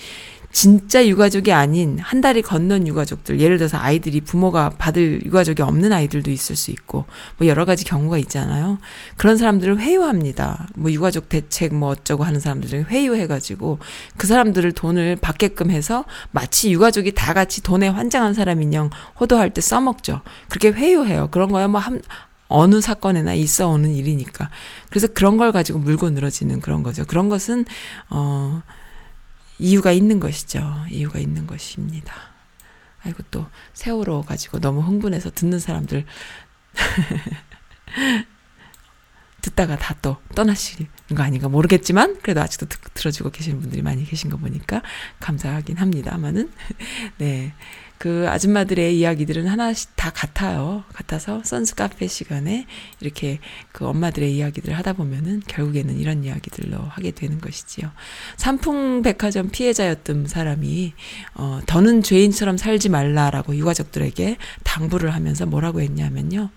[0.55, 6.31] 진짜 유가족이 아닌 한 달이 건넌 유가족들 예를 들어서 아이들이 부모가 받을 유가족이 없는 아이들도
[6.31, 7.07] 있을 수 있고
[7.39, 8.79] 뭐 여러 가지 경우가 있잖아요.
[9.17, 10.69] 그런 사람들을 회유합니다.
[10.77, 13.81] 뭐 유가족 대책 뭐 어쩌고 하는 사람들을 회유해가지고
[14.17, 20.21] 그 사람들을 돈을 받게끔 해서 마치 유가족이 다 같이 돈에 환장한 사람인형 호도할 때 써먹죠.
[20.49, 21.31] 그렇게 회유해요.
[21.33, 22.01] 그런 거야 뭐 한,
[22.47, 24.51] 어느 사건에나 있어 오는 일이니까.
[24.89, 27.05] 그래서 그런 걸 가지고 물고 늘어지는 그런 거죠.
[27.05, 27.65] 그런 것은,
[28.11, 28.63] 어,
[29.59, 30.85] 이유가 있는 것이죠.
[30.91, 32.15] 이유가 있는 것입니다.
[33.03, 36.05] 아이고, 또, 세월호 가지고 너무 흥분해서 듣는 사람들,
[39.43, 40.87] 듣다가 다 또 떠나시는
[41.17, 44.83] 거 아닌가 모르겠지만, 그래도 아직도 듣, 들어주고 계시는 분들이 많이 계신 거 보니까
[45.21, 46.53] 감사하긴 합니다만은,
[47.19, 47.55] 네.
[47.99, 50.85] 그 아줌마들의 이야기들은 하나씩 다 같아요.
[50.93, 52.67] 같아서 선스 카페 시간에
[53.01, 53.39] 이렇게
[53.73, 57.91] 그 엄마들의 이야기들을 하다 보면은 결국에는 이런 이야기들로 하게 되는 것이지요.
[58.37, 60.93] 삼풍 백화점 피해자였던 사람이
[61.35, 66.51] 어 더는 죄인처럼 살지 말라라고 유가족들에게 당부를 하면서 뭐라고 했냐면요.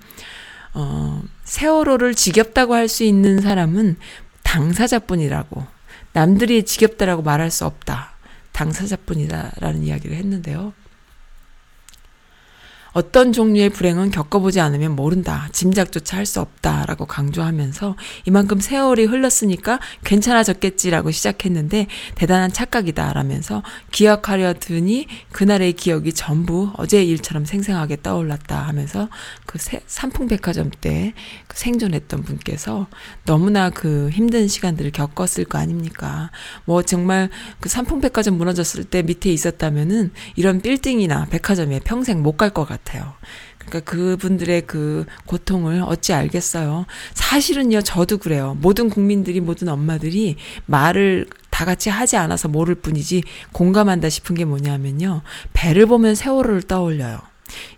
[0.73, 3.97] 어 세월호를 지겹다고 할 수 있는 사람은
[4.43, 5.65] 당사자뿐이라고
[6.13, 8.11] 남들이 지겹다라고 말할 수 없다.
[8.53, 10.73] 당사자뿐이다라는 이야기를 했는데요.
[12.97, 15.49] 어떤 종류의 불행은 겪어보지 않으면 모른다.
[15.51, 17.95] 짐작조차 할 수 없다 라고 강조하면서
[18.25, 21.85] 이만큼 세월이 흘렀으니까 괜찮아졌겠지라고 시작했는데
[22.15, 29.09] 대단한 착각이다 라면서 기억하려 드니 그날의 기억이 전부 어제의 일처럼 생생하게 떠올랐다 하면서
[29.45, 31.13] 그 세- 삼풍백화점 때
[31.47, 32.87] 그 생존했던 분께서
[33.25, 36.31] 너무나 그 힘든 시간들을 겪었을 거 아닙니까?
[36.65, 37.29] 뭐 정말
[37.59, 43.13] 그 삼풍백화점 무너졌을 때 밑에 있었다면은 이런 빌딩이나 백화점에 평생 못 갈 것 같아 요.
[43.57, 46.85] 그러니까 그분들의 그 고통을 어찌 알겠어요.
[47.13, 48.57] 사실은요, 저도 그래요.
[48.61, 55.21] 모든 국민들이, 모든 엄마들이 말을 다 같이 하지 않아서 모를 뿐이지 공감한다 싶은 게 뭐냐면요.
[55.53, 57.19] 배를 보면 세월호를 떠올려요.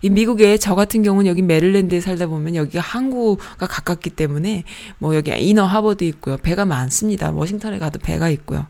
[0.02, 4.64] 이 미국에 저 같은 경우는 여기 메릴랜드에 살다 보면 여기가 항구가 가깝기 때문에
[4.98, 6.36] 뭐 여기 Inner Harbor도 있고요.
[6.38, 7.30] 배가 많습니다.
[7.30, 8.66] 워싱턴에 가도 배가 있고요.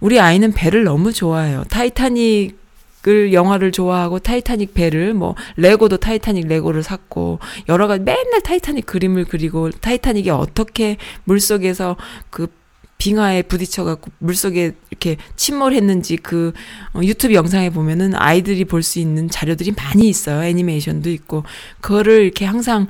[0.00, 1.64] 우리 아이는 배를 너무 좋아해요.
[1.68, 2.58] 타이타닉
[3.08, 7.38] 을 영화를 좋아하고 타이타닉 배를 뭐 레고도 타이타닉 레고를 샀고
[7.70, 11.96] 여러 가지 맨날 타이타닉 그림을 그리고 타이타닉이 어떻게 물속에서
[12.28, 12.48] 그
[12.98, 16.52] 빙하에 부딪혀갖고 물속에 이렇게 침몰했는지 그
[16.92, 20.42] 어, 유튜브 영상에 보면은 아이들이 볼 수 있는 자료들이 많이 있어요.
[20.42, 21.44] 애니메이션도 있고
[21.80, 22.86] 그거를 이렇게 항상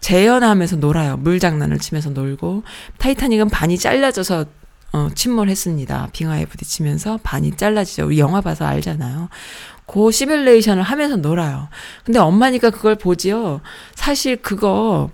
[0.00, 1.16] 재현하면서 놀아요.
[1.16, 2.64] 물 장난을 치면서 놀고
[2.98, 4.44] 타이타닉은 반이 잘라져서
[4.94, 6.10] 어, 침몰했습니다.
[6.12, 8.06] 빙하에 부딪히면서 반이 잘라지죠.
[8.06, 9.28] 우리 영화 봐서 알잖아요.
[9.86, 11.68] 그 시뮬레이션을 하면서 놀아요.
[12.04, 13.60] 근데 엄마니까 그걸 보지요.
[13.96, 15.10] 사실 그거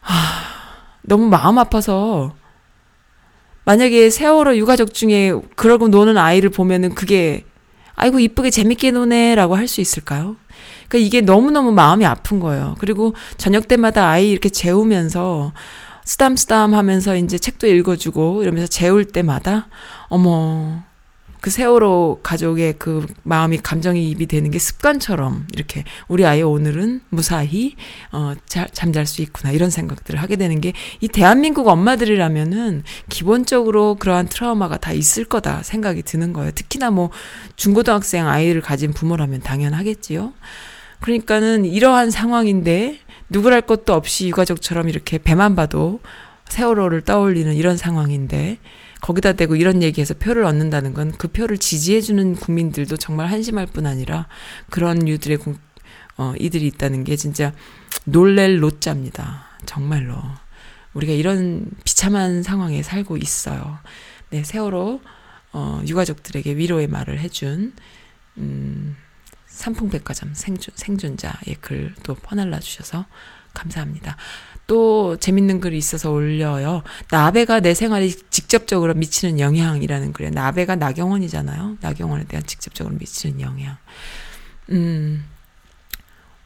[0.00, 0.14] 하,
[1.00, 2.34] 너무 마음 아파서
[3.64, 7.46] 만약에 세월호 유가족 중에 그러고 노는 아이를 보면은 그게
[7.94, 10.36] 아이고 이쁘게 재밌게 노네라고 할 수 있을까요?
[10.88, 12.74] 그러니까 이게 너무너무 마음이 아픈 거예요.
[12.78, 15.52] 그리고 저녁 때마다 아이 이렇게 재우면서
[16.04, 19.68] 쓰담쓰담 하면서 이제 책도 읽어주고 이러면서 재울 때마다
[20.08, 20.82] 어머
[21.40, 27.74] 그 세월호 가족의 그 마음이 감정이입이 되는 게 습관처럼 이렇게 우리 아이 오늘은 무사히
[28.12, 34.28] 어 자, 잠잘 수 있구나 이런 생각들을 하게 되는 게 이 대한민국 엄마들이라면은 기본적으로 그러한
[34.28, 36.52] 트라우마가 다 있을 거다 생각이 드는 거예요.
[36.52, 37.10] 특히나 뭐
[37.56, 40.32] 중고등학생 아이를 가진 부모라면 당연하겠지요.
[41.00, 43.00] 그러니까는 이러한 상황인데
[43.32, 46.00] 누구랄 것도 없이 유가족처럼 이렇게 배만 봐도
[46.48, 48.58] 세월호를 떠올리는 이런 상황인데
[49.00, 54.28] 거기다 대고 이런 얘기해서 표를 얻는다는 건 그 표를 지지해주는 국민들도 정말 한심할 뿐 아니라
[54.70, 55.58] 그런 유들의 국,
[56.16, 57.52] 어, 이들이 있다는 게 진짜
[58.04, 59.46] 놀랠 노자입니다.
[59.66, 60.16] 정말로.
[60.94, 63.78] 우리가 이런 비참한 상황에 살고 있어요.
[64.30, 65.00] 네, 세월호,
[65.52, 67.72] 어, 유가족들에게 위로의 말을 해준,
[68.36, 68.96] 음,
[69.52, 73.06] 삼풍백화점 생존, 생존자의 글 또 퍼날라 주셔서
[73.54, 74.16] 감사합니다.
[74.66, 76.82] 또 재밌는 글이 있어서 올려요.
[77.10, 81.76] 나베가 내 생활에 직접적으로 미치는 영향이라는 글에 나베가 나경원이잖아요.
[81.80, 83.76] 나경원에 대한 직접적으로 미치는 영향.
[84.70, 85.24] 음.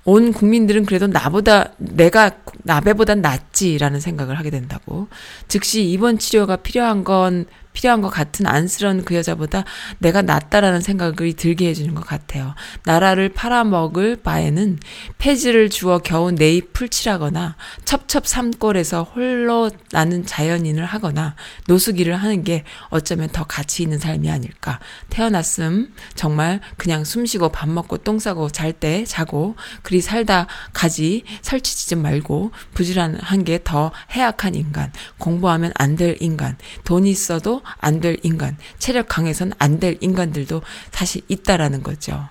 [0.04, 2.30] 온 국민들은 그래도 나보다 내가
[2.62, 5.08] 나베보단 낫지 같지라는 생각을 하게 된다고.
[5.48, 7.46] 즉시 입원 치료가 필요한 건
[7.76, 9.64] 필요한 것 같은 안쓰러운 그 여자보다
[9.98, 12.54] 내가 낫다라는 생각이 들게 해주는 것 같아요.
[12.84, 14.78] 나라를 팔아먹을 바에는
[15.18, 21.36] 폐지를 주어 겨우 내 잎을 칠하거나 첩첩 삼골에서 홀로 나는 자연인을 하거나
[21.68, 24.80] 노숙일을 하는 게 어쩌면 더 가치 있는 삶이 아닐까.
[25.10, 31.90] 태어났음 정말 그냥 숨쉬고 밥 먹고 똥 싸고 잘 때 자고 그리 살다 가지 설치지
[31.90, 38.16] 좀 말고 부지런한 게 더 해악한 인간 공부하면 안 될 인간 돈이 있어도 안 될
[38.22, 42.28] 인간 체력 강해선 안 될 인간들도 사실 있다라는 거죠.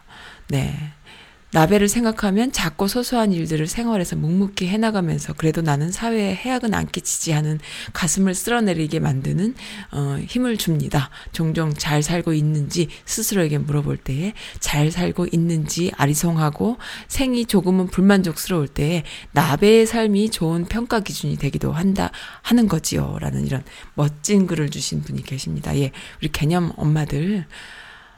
[0.48, 0.92] 네.
[1.56, 7.62] 나베를 생각하면 작고 소소한 일들을 생활에서 묵묵히 해나가면서 그래도 나는 사회에 해악은 안 끼치지 하는
[7.94, 9.56] 가슴을 쓸어내리게 만드는
[9.94, 11.10] 어, 힘을 줍니다.
[11.32, 16.76] 종종 잘 살고 있는지 스스로에게 물어볼 때에 잘 살고 있는지 아리송하고
[17.08, 24.46] 생이 조금은 불만족스러울 때에 나베의 삶이 좋은 평가 기준이 되기도 한다 하는 거지요라는 이런 멋진
[24.46, 25.74] 글을 주신 분이 계십니다.
[25.78, 27.46] 예, 우리 개념 엄마들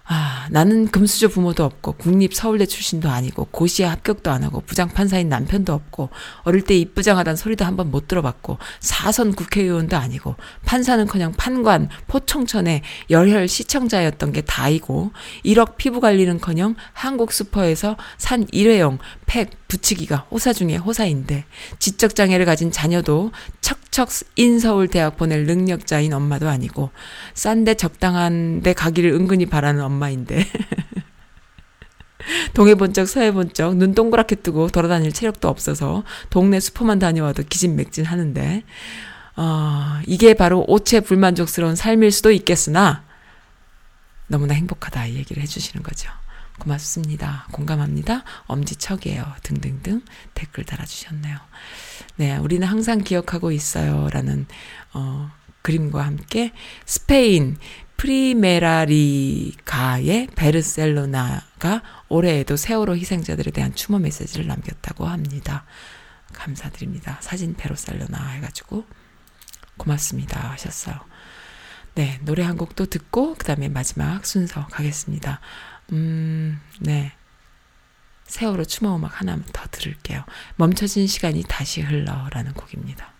[0.09, 5.27] 아, 나는 금수저 부모도 없고 국립 서울대 출신도 아니고 고시에 합격도 안 하고 부장 판사인
[5.27, 6.09] 남편도 없고
[6.43, 10.35] 어릴 때 이쁘장하단 소리도 한 번 못 들어봤고 사선 국회의원도 아니고
[10.65, 15.11] 판사는커녕 판관 포청천의 열혈 시청자였던 게 다이고
[15.45, 18.97] 1억 피부 관리는커녕 한국 슈퍼에서 산 일회용
[19.27, 21.45] 팩 붙이기가 호사 중에 호사인데
[21.79, 26.89] 지적 장애를 가진 자녀도 척척 인서울 대학 보낼 능력자인 엄마도 아니고
[27.35, 30.45] 싼데 적당한 데 가기를 은근히 바라는 엄마인데
[32.55, 38.63] 동해 본적 서해 본적 눈 동그랗게 뜨고 돌아다닐 체력도 없어서 동네 슈퍼만 다녀와도 기진맥진 하는데
[39.35, 43.03] 어, 이게 바로 오체 불만족스러운 삶일 수도 있겠으나
[44.27, 46.09] 너무나 행복하다 이 얘기를 해주시는 거죠.
[46.59, 47.47] 고맙습니다.
[47.51, 48.23] 공감합니다.
[48.45, 49.25] 엄지척이에요.
[49.43, 50.01] 등등등
[50.33, 51.37] 댓글 달아주셨네요.
[52.17, 54.09] 네, 우리는 항상 기억하고 있어요.
[54.11, 54.47] 라는,
[54.93, 55.31] 어,
[55.61, 56.53] 그림과 함께
[56.85, 57.57] 스페인
[57.97, 59.17] 프리메라리가의
[60.35, 65.65] 베르셀로나가 올해에도 세월호 희생자들에 대한 추모 메시지를 남겼다고 합니다.
[66.33, 67.17] 감사드립니다.
[67.21, 68.85] 사진 베르셀로나 해가지고
[69.77, 70.99] 고맙습니다 하셨어요.
[71.95, 75.41] 네, 노래 한 곡도 듣고 그 다음에 마지막 순서 가겠습니다.
[75.91, 77.13] 음, 네.
[78.25, 80.23] 세월호 추모 음악 하나 더 들을게요.
[80.57, 83.16] 멈춰진 시간이 다시 흘러라는 곡입니다.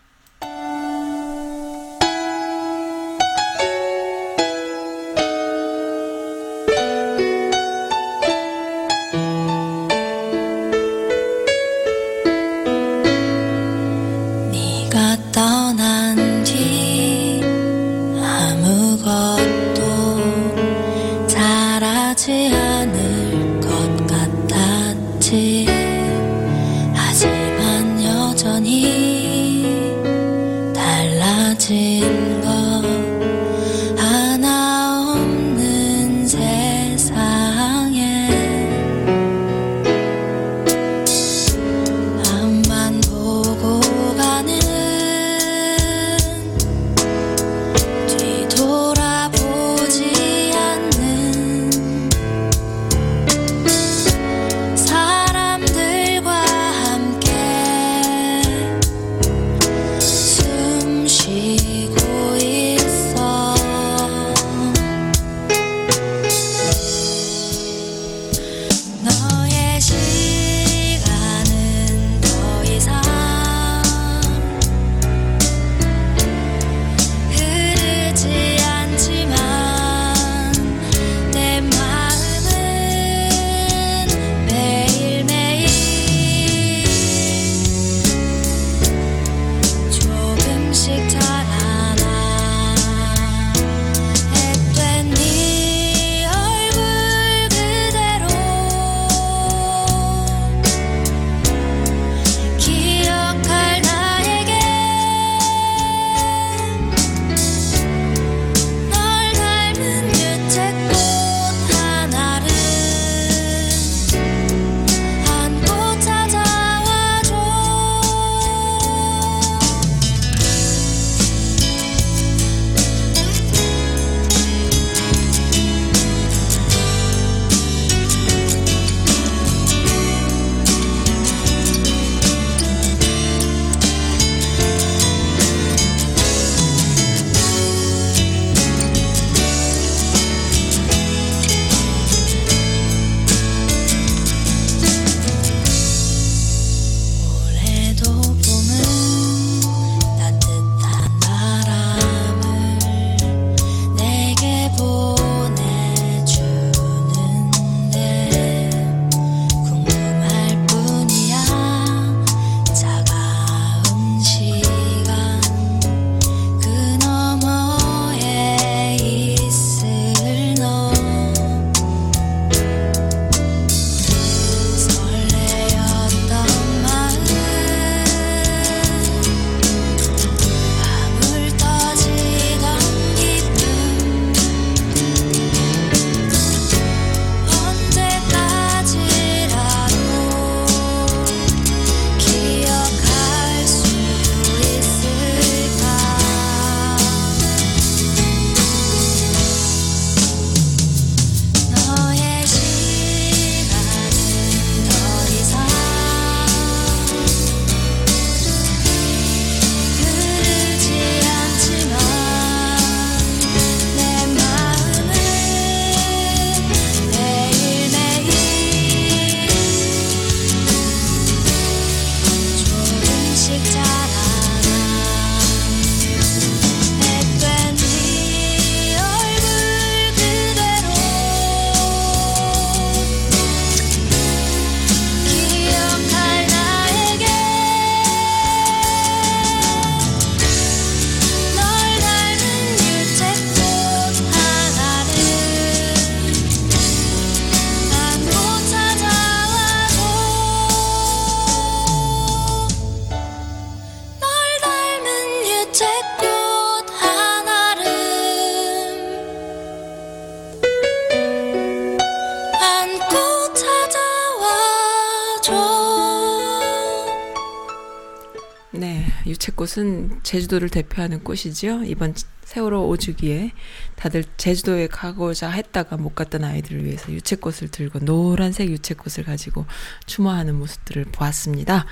[270.28, 271.86] 제주도를 대표하는 꽃이지요.
[271.86, 272.14] 이번
[272.44, 273.54] 세월호 오주기에
[273.96, 279.66] 다들 제주도에 가고자 했다가 못 갔던 아이들을 위해서 유채꽃을 들고 노란색 유채꽃을 가지고
[280.06, 281.86] 추모하는 모습들을 보았습니다.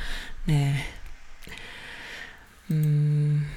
[0.47, 0.75] 네.
[2.71, 3.47] 음,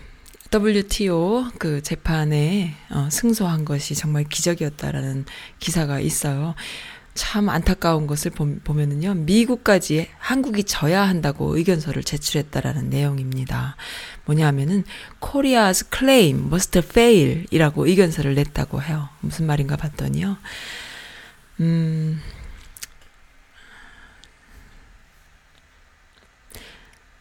[0.54, 5.24] WTO 그 재판에 어, 승소한 것이 정말 기적이었다라는
[5.58, 6.54] 기사가 있어요.
[7.18, 13.74] 참 안타까운 것을 보- 보면은요, 미국까지 한국이 져야 한다고 의견서를 제출했다라는 내용입니다.
[14.24, 14.84] 뭐냐 하면은,
[15.20, 19.08] Korea's claim must fail 이라고 의견서를 냈다고 해요.
[19.20, 20.36] 무슨 말인가 봤더니요.
[21.58, 22.20] 음,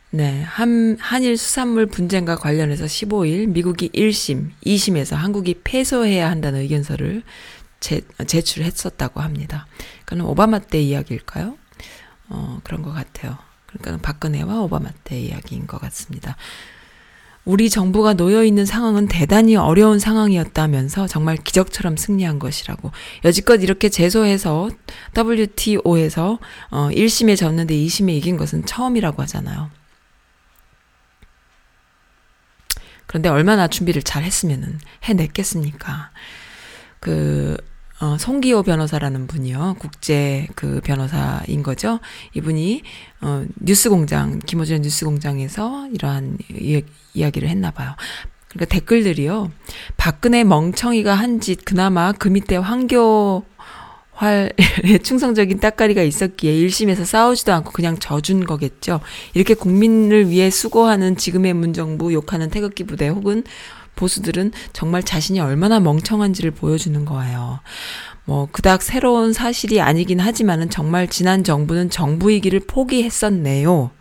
[0.10, 7.24] 네, 한, 한일 수산물 분쟁과 관련해서 15일 미국이 1심, 2심에서 한국이 패소해야 한다는 의견서를
[7.80, 9.68] 제, 제출했었다고 합니다.
[10.06, 11.58] 그러니까 오바마 때 이야기일까요?
[12.30, 13.38] 어, 그런 것 같아요.
[13.68, 16.36] 그러니까 박근혜와 오바마 때 이야기인 것 같습니다.
[17.48, 22.92] 우리 정부가 놓여 있는 상황은 대단히 어려운 상황이었다면서 정말 기적처럼 승리한 것이라고.
[23.24, 24.70] 여지껏 이렇게 제소해서
[25.16, 26.40] WTO에서
[26.70, 29.70] 어 1심에 졌는데 2심에 이긴 것은 처음이라고 하잖아요.
[33.06, 36.12] 그런데 얼마나 준비를 잘 했으면은 해냈겠습니까?
[37.08, 37.56] 그,
[38.02, 39.78] 어, 송기호 변호사라는 분이요.
[39.80, 42.02] 국제 그 변호사인 거죠.
[42.34, 42.82] 이분이,
[43.22, 47.96] 어, 뉴스 공장, 김호준의 뉴스 공장에서 이러한 이, 이야기를 했나 봐요.
[48.50, 49.52] 그러니까 댓글들이요.
[49.96, 53.46] 박근혜 멍청이가 한 짓, 그나마 그 밑에 황교,
[54.12, 54.50] 활에
[55.02, 59.00] 충성적인 따까리가 있었기에 1심에서 싸우지도 않고 그냥 져준 거겠죠.
[59.34, 63.44] 이렇게 국민을 위해 수고하는 지금의 문정부 욕하는 태극기 부대 혹은
[63.98, 67.60] 보수들은 정말 자신이 얼마나 멍청한지를 보여주는 거예요.
[68.24, 73.92] 뭐 그닥 새로운 사실이 아니긴 하지만은 정말 지난 정부는 정부이기를 포기했었네요.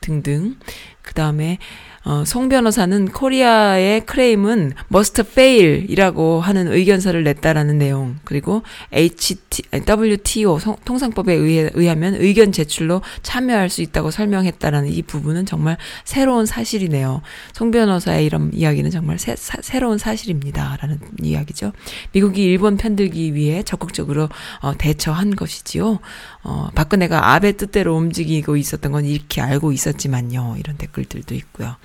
[0.00, 0.56] 등등.
[1.02, 1.58] 그 다음에
[2.04, 8.62] 어, 송 변호사는 코리아의 크레임은 must fail이라고 하는 의견서를 냈다라는 내용 그리고
[8.92, 15.76] HT, WTO 성- 통상법에 의해, 의하면 의견 제출로 참여할 수 있다고 설명했다라는 이 부분은 정말
[16.04, 17.22] 새로운 사실이네요.
[17.52, 21.70] 송 변호사의 이런 이야기는 정말 새, 사- 새로운 사실입니다라는 이야기죠.
[22.10, 24.28] 미국이 일본 편들기 위해 적극적으로
[24.60, 26.00] 어, 대처한 것이지요.
[26.42, 30.56] 어, 박근혜가 아베 뜻대로 움직이고 있었던 건 이렇게 알고 있었지만요.
[30.58, 31.76] 이런 댓글들도 있고요.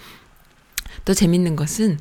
[1.07, 1.97] 또 재밌는 것은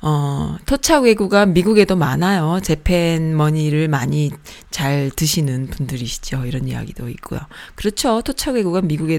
[0.00, 2.60] 어, 토착 외구가 미국에도 많아요.
[2.62, 4.30] 재팬 머니를 많이
[4.70, 6.46] 잘 드시는 분들이시죠.
[6.46, 7.40] 이런 이야기도 있고요.
[7.74, 8.22] 그렇죠.
[8.22, 9.18] 토착 외구가 미국에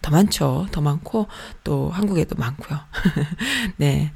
[0.00, 0.66] 더 많죠.
[0.72, 1.26] 더 많고
[1.62, 2.78] 또 한국에도 많고요.
[3.76, 4.12] 네.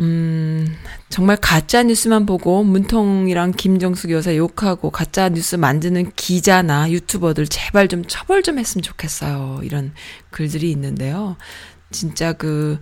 [0.00, 0.66] 음,
[1.08, 8.04] 정말 가짜 뉴스만 보고 문통이랑 김정숙 여사 욕하고 가짜 뉴스 만드는 기자나 유튜버들 제발 좀
[8.06, 9.60] 처벌 좀 했으면 좋겠어요.
[9.62, 9.92] 이런
[10.30, 11.36] 글들이 있는데요.
[11.92, 12.78] 진짜 그,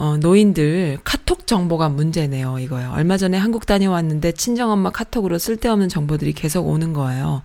[0.00, 2.90] 어, 노인들 카톡 정보가 문제네요, 이거요.
[2.94, 7.42] 얼마 전에 한국 다녀왔는데 친정엄마 카톡으로 쓸데없는 정보들이 계속 오는 거예요.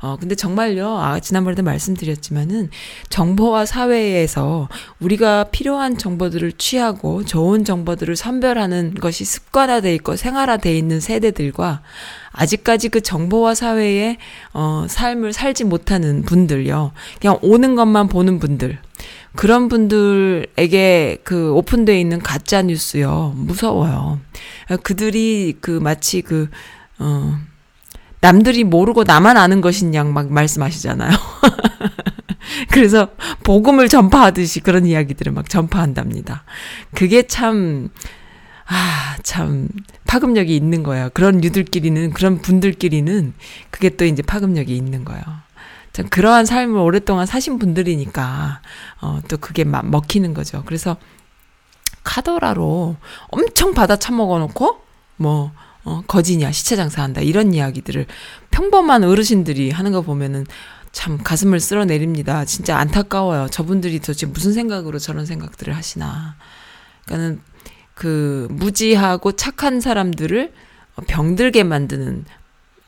[0.00, 2.70] 어, 근데 정말요, 아, 지난번에도 말씀드렸지만은
[3.10, 4.68] 정보화 사회에서
[5.00, 11.82] 우리가 필요한 정보들을 취하고 좋은 정보들을 선별하는 것이 습관화돼 있고 생활화돼 있는 세대들과
[12.32, 14.16] 아직까지 그 정보화 사회에
[14.54, 16.92] 어, 삶을 살지 못하는 분들요.
[17.20, 18.78] 그냥 오는 것만 보는 분들.
[19.36, 23.34] 그런 분들에게 그 오픈되어 있는 가짜 뉴스요.
[23.36, 24.20] 무서워요.
[24.82, 26.48] 그들이 그 마치 그,
[26.98, 27.38] 어,
[28.20, 31.10] 남들이 모르고 나만 아는 것인 양 막 말씀하시잖아요.
[32.70, 33.08] 그래서
[33.44, 36.44] 복음을 전파하듯이 그런 이야기들을 막 전파한답니다.
[36.94, 37.88] 그게 참,
[38.66, 39.68] 아, 참,
[40.06, 41.10] 파급력이 있는 거예요.
[41.14, 43.32] 그런 유들끼리는, 그런 분들끼리는
[43.70, 45.22] 그게 또 이제 파급력이 있는 거예요.
[45.92, 48.62] 참, 그러한 삶을 오랫동안 사신 분들이니까,
[49.00, 50.62] 어, 또 그게 막 먹히는 거죠.
[50.66, 50.96] 그래서
[52.04, 52.96] 카더라로
[53.28, 54.80] 엄청 받아 처먹어 놓고,
[55.16, 55.52] 뭐,
[55.84, 58.06] 어, 거지냐, 시체 장사한다, 이런 이야기들을
[58.50, 60.46] 평범한 어르신들이 하는 거 보면은
[60.92, 62.44] 참 가슴을 쓸어내립니다.
[62.44, 63.48] 진짜 안타까워요.
[63.48, 66.36] 저분들이 도대체 무슨 생각으로 저런 생각들을 하시나.
[67.04, 67.40] 그러니까는
[67.94, 70.52] 그 무지하고 착한 사람들을
[71.06, 72.24] 병들게 만드는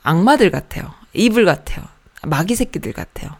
[0.02, 0.92] 악마들 같아요.
[1.12, 1.84] 이불 같아요.
[2.26, 3.30] 마귀 새끼들 같아요.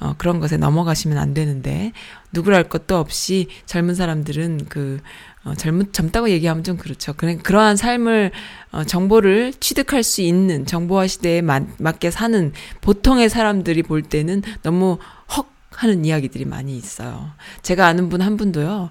[0.00, 1.92] 어, 그런 것에 넘어가시면 안 되는데,
[2.32, 5.00] 누구랄 것도 없이 젊은 사람들은 그,
[5.44, 7.14] 어, 젊, 젊다고 얘기하면 좀 그렇죠.
[7.14, 8.30] 그래, 그러한 삶을,
[8.70, 14.98] 어, 정보를 취득할 수 있는 정보화 시대에 맞, 맞게 사는 보통의 사람들이 볼 때는 너무
[15.36, 17.30] 헉 하는 이야기들이 많이 있어요.
[17.62, 18.90] 제가 아는 분 한 분도요,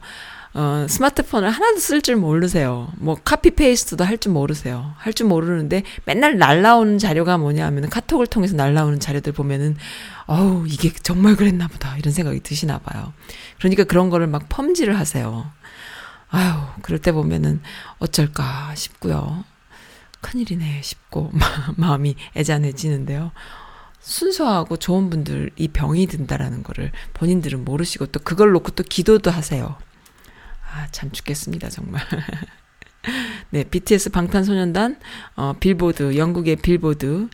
[0.53, 2.89] 어, 스마트폰을 하나도 쓸 줄 모르세요.
[2.97, 4.93] 뭐 카피 페이스트도 할 줄 모르세요.
[4.97, 9.75] 할 줄 모르는데 맨날 날라오는 자료가 뭐냐 하면 카톡을 통해서 날라오는 자료들 보면은
[10.25, 13.13] 어우 이게 정말 그랬나 보다 이런 생각이 드시나 봐요.
[13.59, 15.51] 그러니까 그런 거를 막 펌지를 하세요.
[16.29, 17.61] 아유 그럴 때 보면은
[17.99, 19.43] 어쩔까 싶고요.
[20.21, 21.31] 큰일이네 싶고
[21.77, 23.31] 마음이 애잔해지는데요.
[23.99, 29.77] 순수하고 좋은 분들 이 병이 든다라는 거를 본인들은 모르시고 또 그걸 놓고 또 기도도 하세요.
[30.77, 32.03] 아, 참 죽겠습니다, 정말.
[33.49, 34.99] 네, BTS 방탄소년단,
[35.35, 37.29] 어, 빌보드, 영국의 빌보드,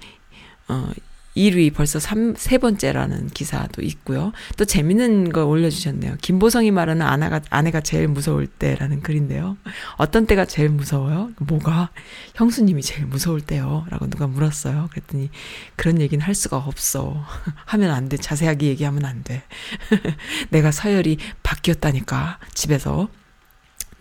[0.70, 0.90] 어,
[1.36, 4.32] 1위 벌써 3, 세 번째라는 기사도 있고요.
[4.56, 6.18] 또 재밌는 거 올려주셨네요.
[6.22, 9.58] 김보성이 말하는 아내가, 아내가 제일 무서울 때라는 글인데요.
[9.98, 11.32] 어떤 때가 제일 무서워요?
[11.40, 11.90] 뭐가?
[12.36, 13.86] 형수님이 제일 무서울 때요.
[13.90, 14.90] 라고 누가 물었어요.
[14.92, 15.32] 그랬더니
[15.76, 17.26] 그런 얘기는 할 수가 없어.
[17.66, 18.16] 하면 안 돼.
[18.16, 19.42] 자세하게 얘기하면 안 돼.
[20.50, 22.40] 내가 서열이 바뀌었다니까.
[22.54, 23.10] 집에서.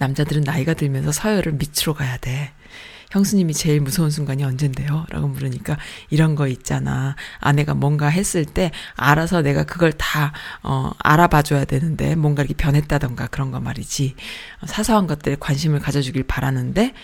[0.03, 2.53] 남자들은 나이가 들면서 서열을 밑으로 가야 돼.
[3.13, 5.07] 형수님이 제일 무서운 순간이 언젠데요?
[5.11, 5.77] 라고 물으니까
[6.11, 7.15] 이런 거 있잖아.
[7.39, 13.27] 아내가 뭔가 했을 때 알아서 내가 그걸 다, 어, 알아봐 줘야 되는데 뭔가 이렇게 변했다던가
[13.29, 14.17] 그런 거 말이지.
[14.63, 16.95] 어, 사소한 것들에 관심을 가져주길 바라는데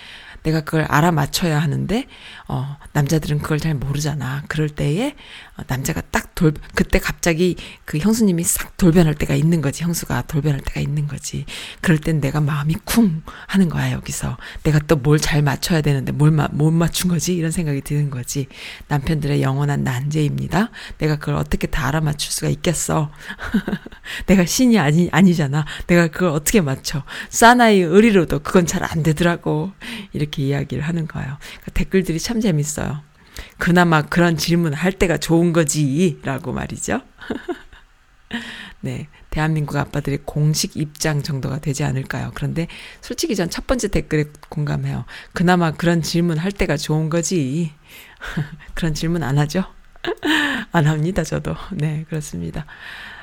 [0.43, 2.07] 내가 그걸 알아맞혀야 하는데,
[2.49, 4.45] 어, 남자들은 그걸 잘 모르잖아.
[4.49, 5.15] 그럴 때에,
[5.57, 9.83] 어, 남자가 딱 돌, 그때 갑자기 그 형수님이 싹 돌변할 때가 있는 거지.
[9.85, 11.45] 형수가 돌변할 때가 있는 거지.
[11.81, 14.37] 그럴 땐 내가 마음이 쿵 하는 거야, 여기서.
[14.63, 17.35] 내가 또 뭘 잘 맞춰야 되는데 뭘 마, 못 맞춘 거지?
[17.35, 18.47] 이런 생각이 드는 거지.
[18.89, 20.71] 남편들의 영원한 난제입니다.
[20.99, 23.11] 내가 그걸 어떻게 다 알아맞출 수가 있겠어.
[24.27, 25.65] 내가 신이 아니, 아니잖아.
[25.87, 27.03] 내가 그걸 어떻게 맞춰.
[27.29, 29.73] 사나이 의리로도 그건 잘 안 되더라고.
[30.13, 31.37] 이렇게 이야기를 하는 거예요.
[31.65, 33.03] 그 댓글들이 참 재밌어요.
[33.59, 36.19] 그나마 그런 질문 할 때가 좋은 거지.
[36.25, 37.03] 라고 말이죠.
[38.81, 39.09] 네.
[39.31, 42.31] 대한민국 아빠들의 공식 입장 정도가 되지 않을까요?
[42.35, 42.67] 그런데
[43.01, 45.05] 솔직히 전 첫 번째 댓글에 공감해요.
[45.33, 47.73] 그나마 그런 질문 할 때가 좋은 거지.
[48.75, 49.65] 그런 질문 안 하죠?
[50.73, 51.55] 안 합니다, 저도.
[51.73, 52.67] 네, 그렇습니다.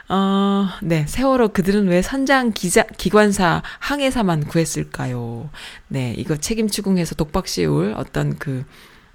[0.08, 1.06] 어, 네.
[1.08, 5.50] 세월호 그들은 왜 선장 기자, 기관사 항해사만 구했을까요?
[5.88, 6.14] 네.
[6.18, 8.66] 이거 책임 추궁해서 독박 씌울 어떤 그,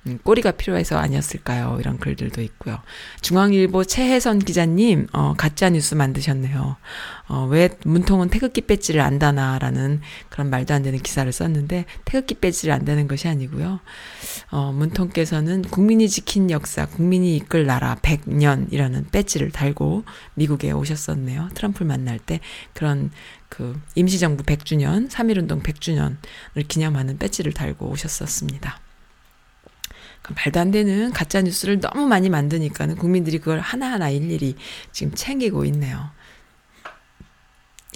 [0.07, 1.77] 음, 꼬리가 필요해서 아니었을까요?
[1.79, 2.79] 이런 글들도 있고요.
[3.21, 6.77] 중앙일보 최혜선 기자님, 어, 가짜뉴스 만드셨네요.
[7.29, 10.01] 어, 왜 문통은 태극기 배지를 안 다나라는
[10.31, 13.81] 그런 말도 안 되는 기사를 썼는데, 태극기 배지를 안 다는 것이 아니고요.
[14.51, 20.05] 어, 문통께서는 국민이 지킨 역사, 국민이 이끌 나라 100년이라는 배지를 달고
[20.35, 21.51] 미국에 오셨었네요.
[21.55, 22.41] 트럼프를 만날 때
[22.73, 23.11] 그런
[23.51, 28.81] 그 임시정부 100주년, 3.1운동 100주년을 기념하는 배지를 달고 오셨었습니다.
[30.23, 34.57] 그 말도 안 되는 가짜 뉴스를 너무 많이 만드니까는 국민들이 그걸 하나하나 일일이
[34.93, 36.11] 지금 챙기고 있네요.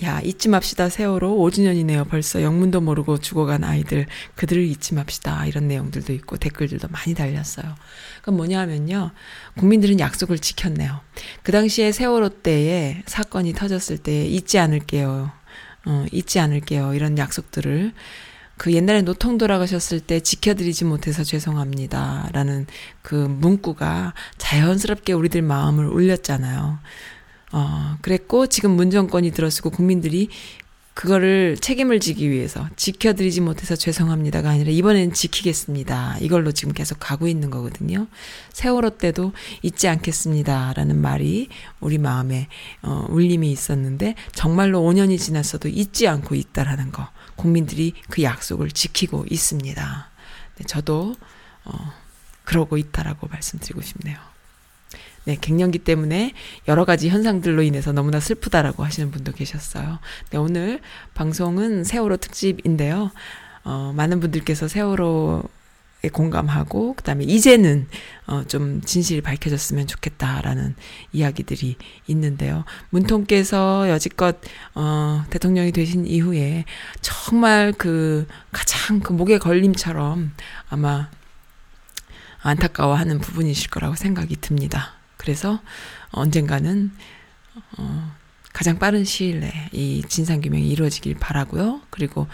[0.02, 0.88] 야, 잊지 맙시다.
[0.88, 2.08] 세월호 5주년이네요.
[2.08, 4.06] 벌써 영문도 모르고 죽어간 아이들.
[4.34, 5.46] 그들을 잊지 맙시다.
[5.46, 7.76] 이런 내용들도 있고 댓글들도 많이 달렸어요.
[8.18, 9.12] 그건 뭐냐 하면요.
[9.56, 11.00] 국민들은 약속을 지켰네요.
[11.44, 15.30] 그 당시에 세월호 때에 사건이 터졌을 때 잊지 않을게요.
[15.86, 16.94] 어, 잊지 않을게요.
[16.94, 17.92] 이런 약속들을
[18.56, 22.30] 그 옛날에 노통 돌아가셨을 때 지켜드리지 못해서 죄송합니다.
[22.32, 22.66] 라는
[23.02, 26.78] 그 문구가 자연스럽게 우리들 마음을 울렸잖아요.
[27.52, 30.28] 어, 그랬고 지금 문정권이 들어서고 국민들이
[30.94, 36.18] 그거를 책임을 지기 위해서 지켜드리지 못해서 죄송합니다가 아니라 이번엔 지키겠습니다.
[36.20, 38.06] 이걸로 지금 계속 가고 있는 거거든요.
[38.52, 39.32] 세월호 때도
[39.62, 41.48] 잊지 않겠습니다라는 말이
[41.80, 42.46] 우리 마음에
[42.82, 47.08] 어, 울림이 있었는데 정말로 5년이 지났어도 잊지 않고 있다라는 거.
[47.36, 50.10] 국민들이 그 약속을 지키고 있습니다.
[50.56, 51.16] 네, 저도
[51.64, 51.92] 어,
[52.44, 54.18] 그러고 있다라고 말씀드리고 싶네요.
[55.24, 56.34] 네, 갱년기 때문에
[56.68, 59.98] 여러 가지 현상들로 인해서 너무나 슬프다라고 하시는 분도 계셨어요.
[60.30, 60.80] 네, 오늘
[61.14, 63.10] 방송은 세월호 특집인데요.
[63.64, 65.42] 어, 많은 분들께서 세월호에
[66.08, 67.88] 공감하고, 그 다음에 이제는,
[68.26, 70.74] 어, 좀 진실이 밝혀졌으면 좋겠다라는
[71.12, 71.76] 이야기들이
[72.06, 72.64] 있는데요.
[72.90, 74.36] 문통께서 여지껏,
[74.74, 76.64] 어, 대통령이 되신 이후에
[77.00, 80.32] 정말 그 가장 그 목에 걸림처럼
[80.68, 81.08] 아마
[82.40, 84.92] 안타까워하는 부분이실 거라고 생각이 듭니다.
[85.16, 85.60] 그래서
[86.10, 86.92] 언젠가는
[87.78, 88.12] 어,
[88.52, 91.80] 가장 빠른 시일 내에 이 진상규명이 이루어지길 바라고요.
[91.90, 92.26] 그리고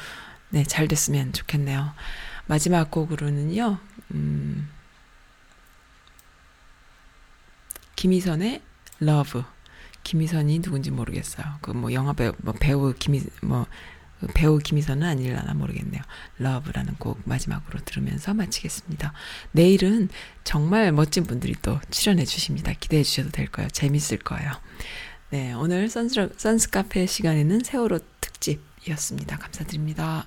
[0.50, 1.92] 네, 잘 됐으면 좋겠네요.
[2.50, 3.78] 마지막 곡으로는요.
[4.10, 4.68] 음,
[7.94, 8.60] 김희선의
[9.00, 9.42] Love.
[10.02, 11.46] 김희선이 누군지 모르겠어요.
[11.62, 16.02] 그 뭐 영화 배우 뭐 배우 김희 뭐그 배우 김희선은 아닐라나 모르겠네요.
[16.38, 19.12] 러브라는 곡 마지막으로 들으면서 마치겠습니다.
[19.52, 20.08] 내일은
[20.42, 22.72] 정말 멋진 분들이 또 출연해 주십니다.
[22.72, 23.68] 기대해 주셔도 될 거예요.
[23.70, 24.50] 재밌을 거예요.
[25.30, 29.38] 네, 오늘 선스, 선스 카페 시간에는 세월호 특집 이었습니다.
[29.38, 30.26] 감사드립니다.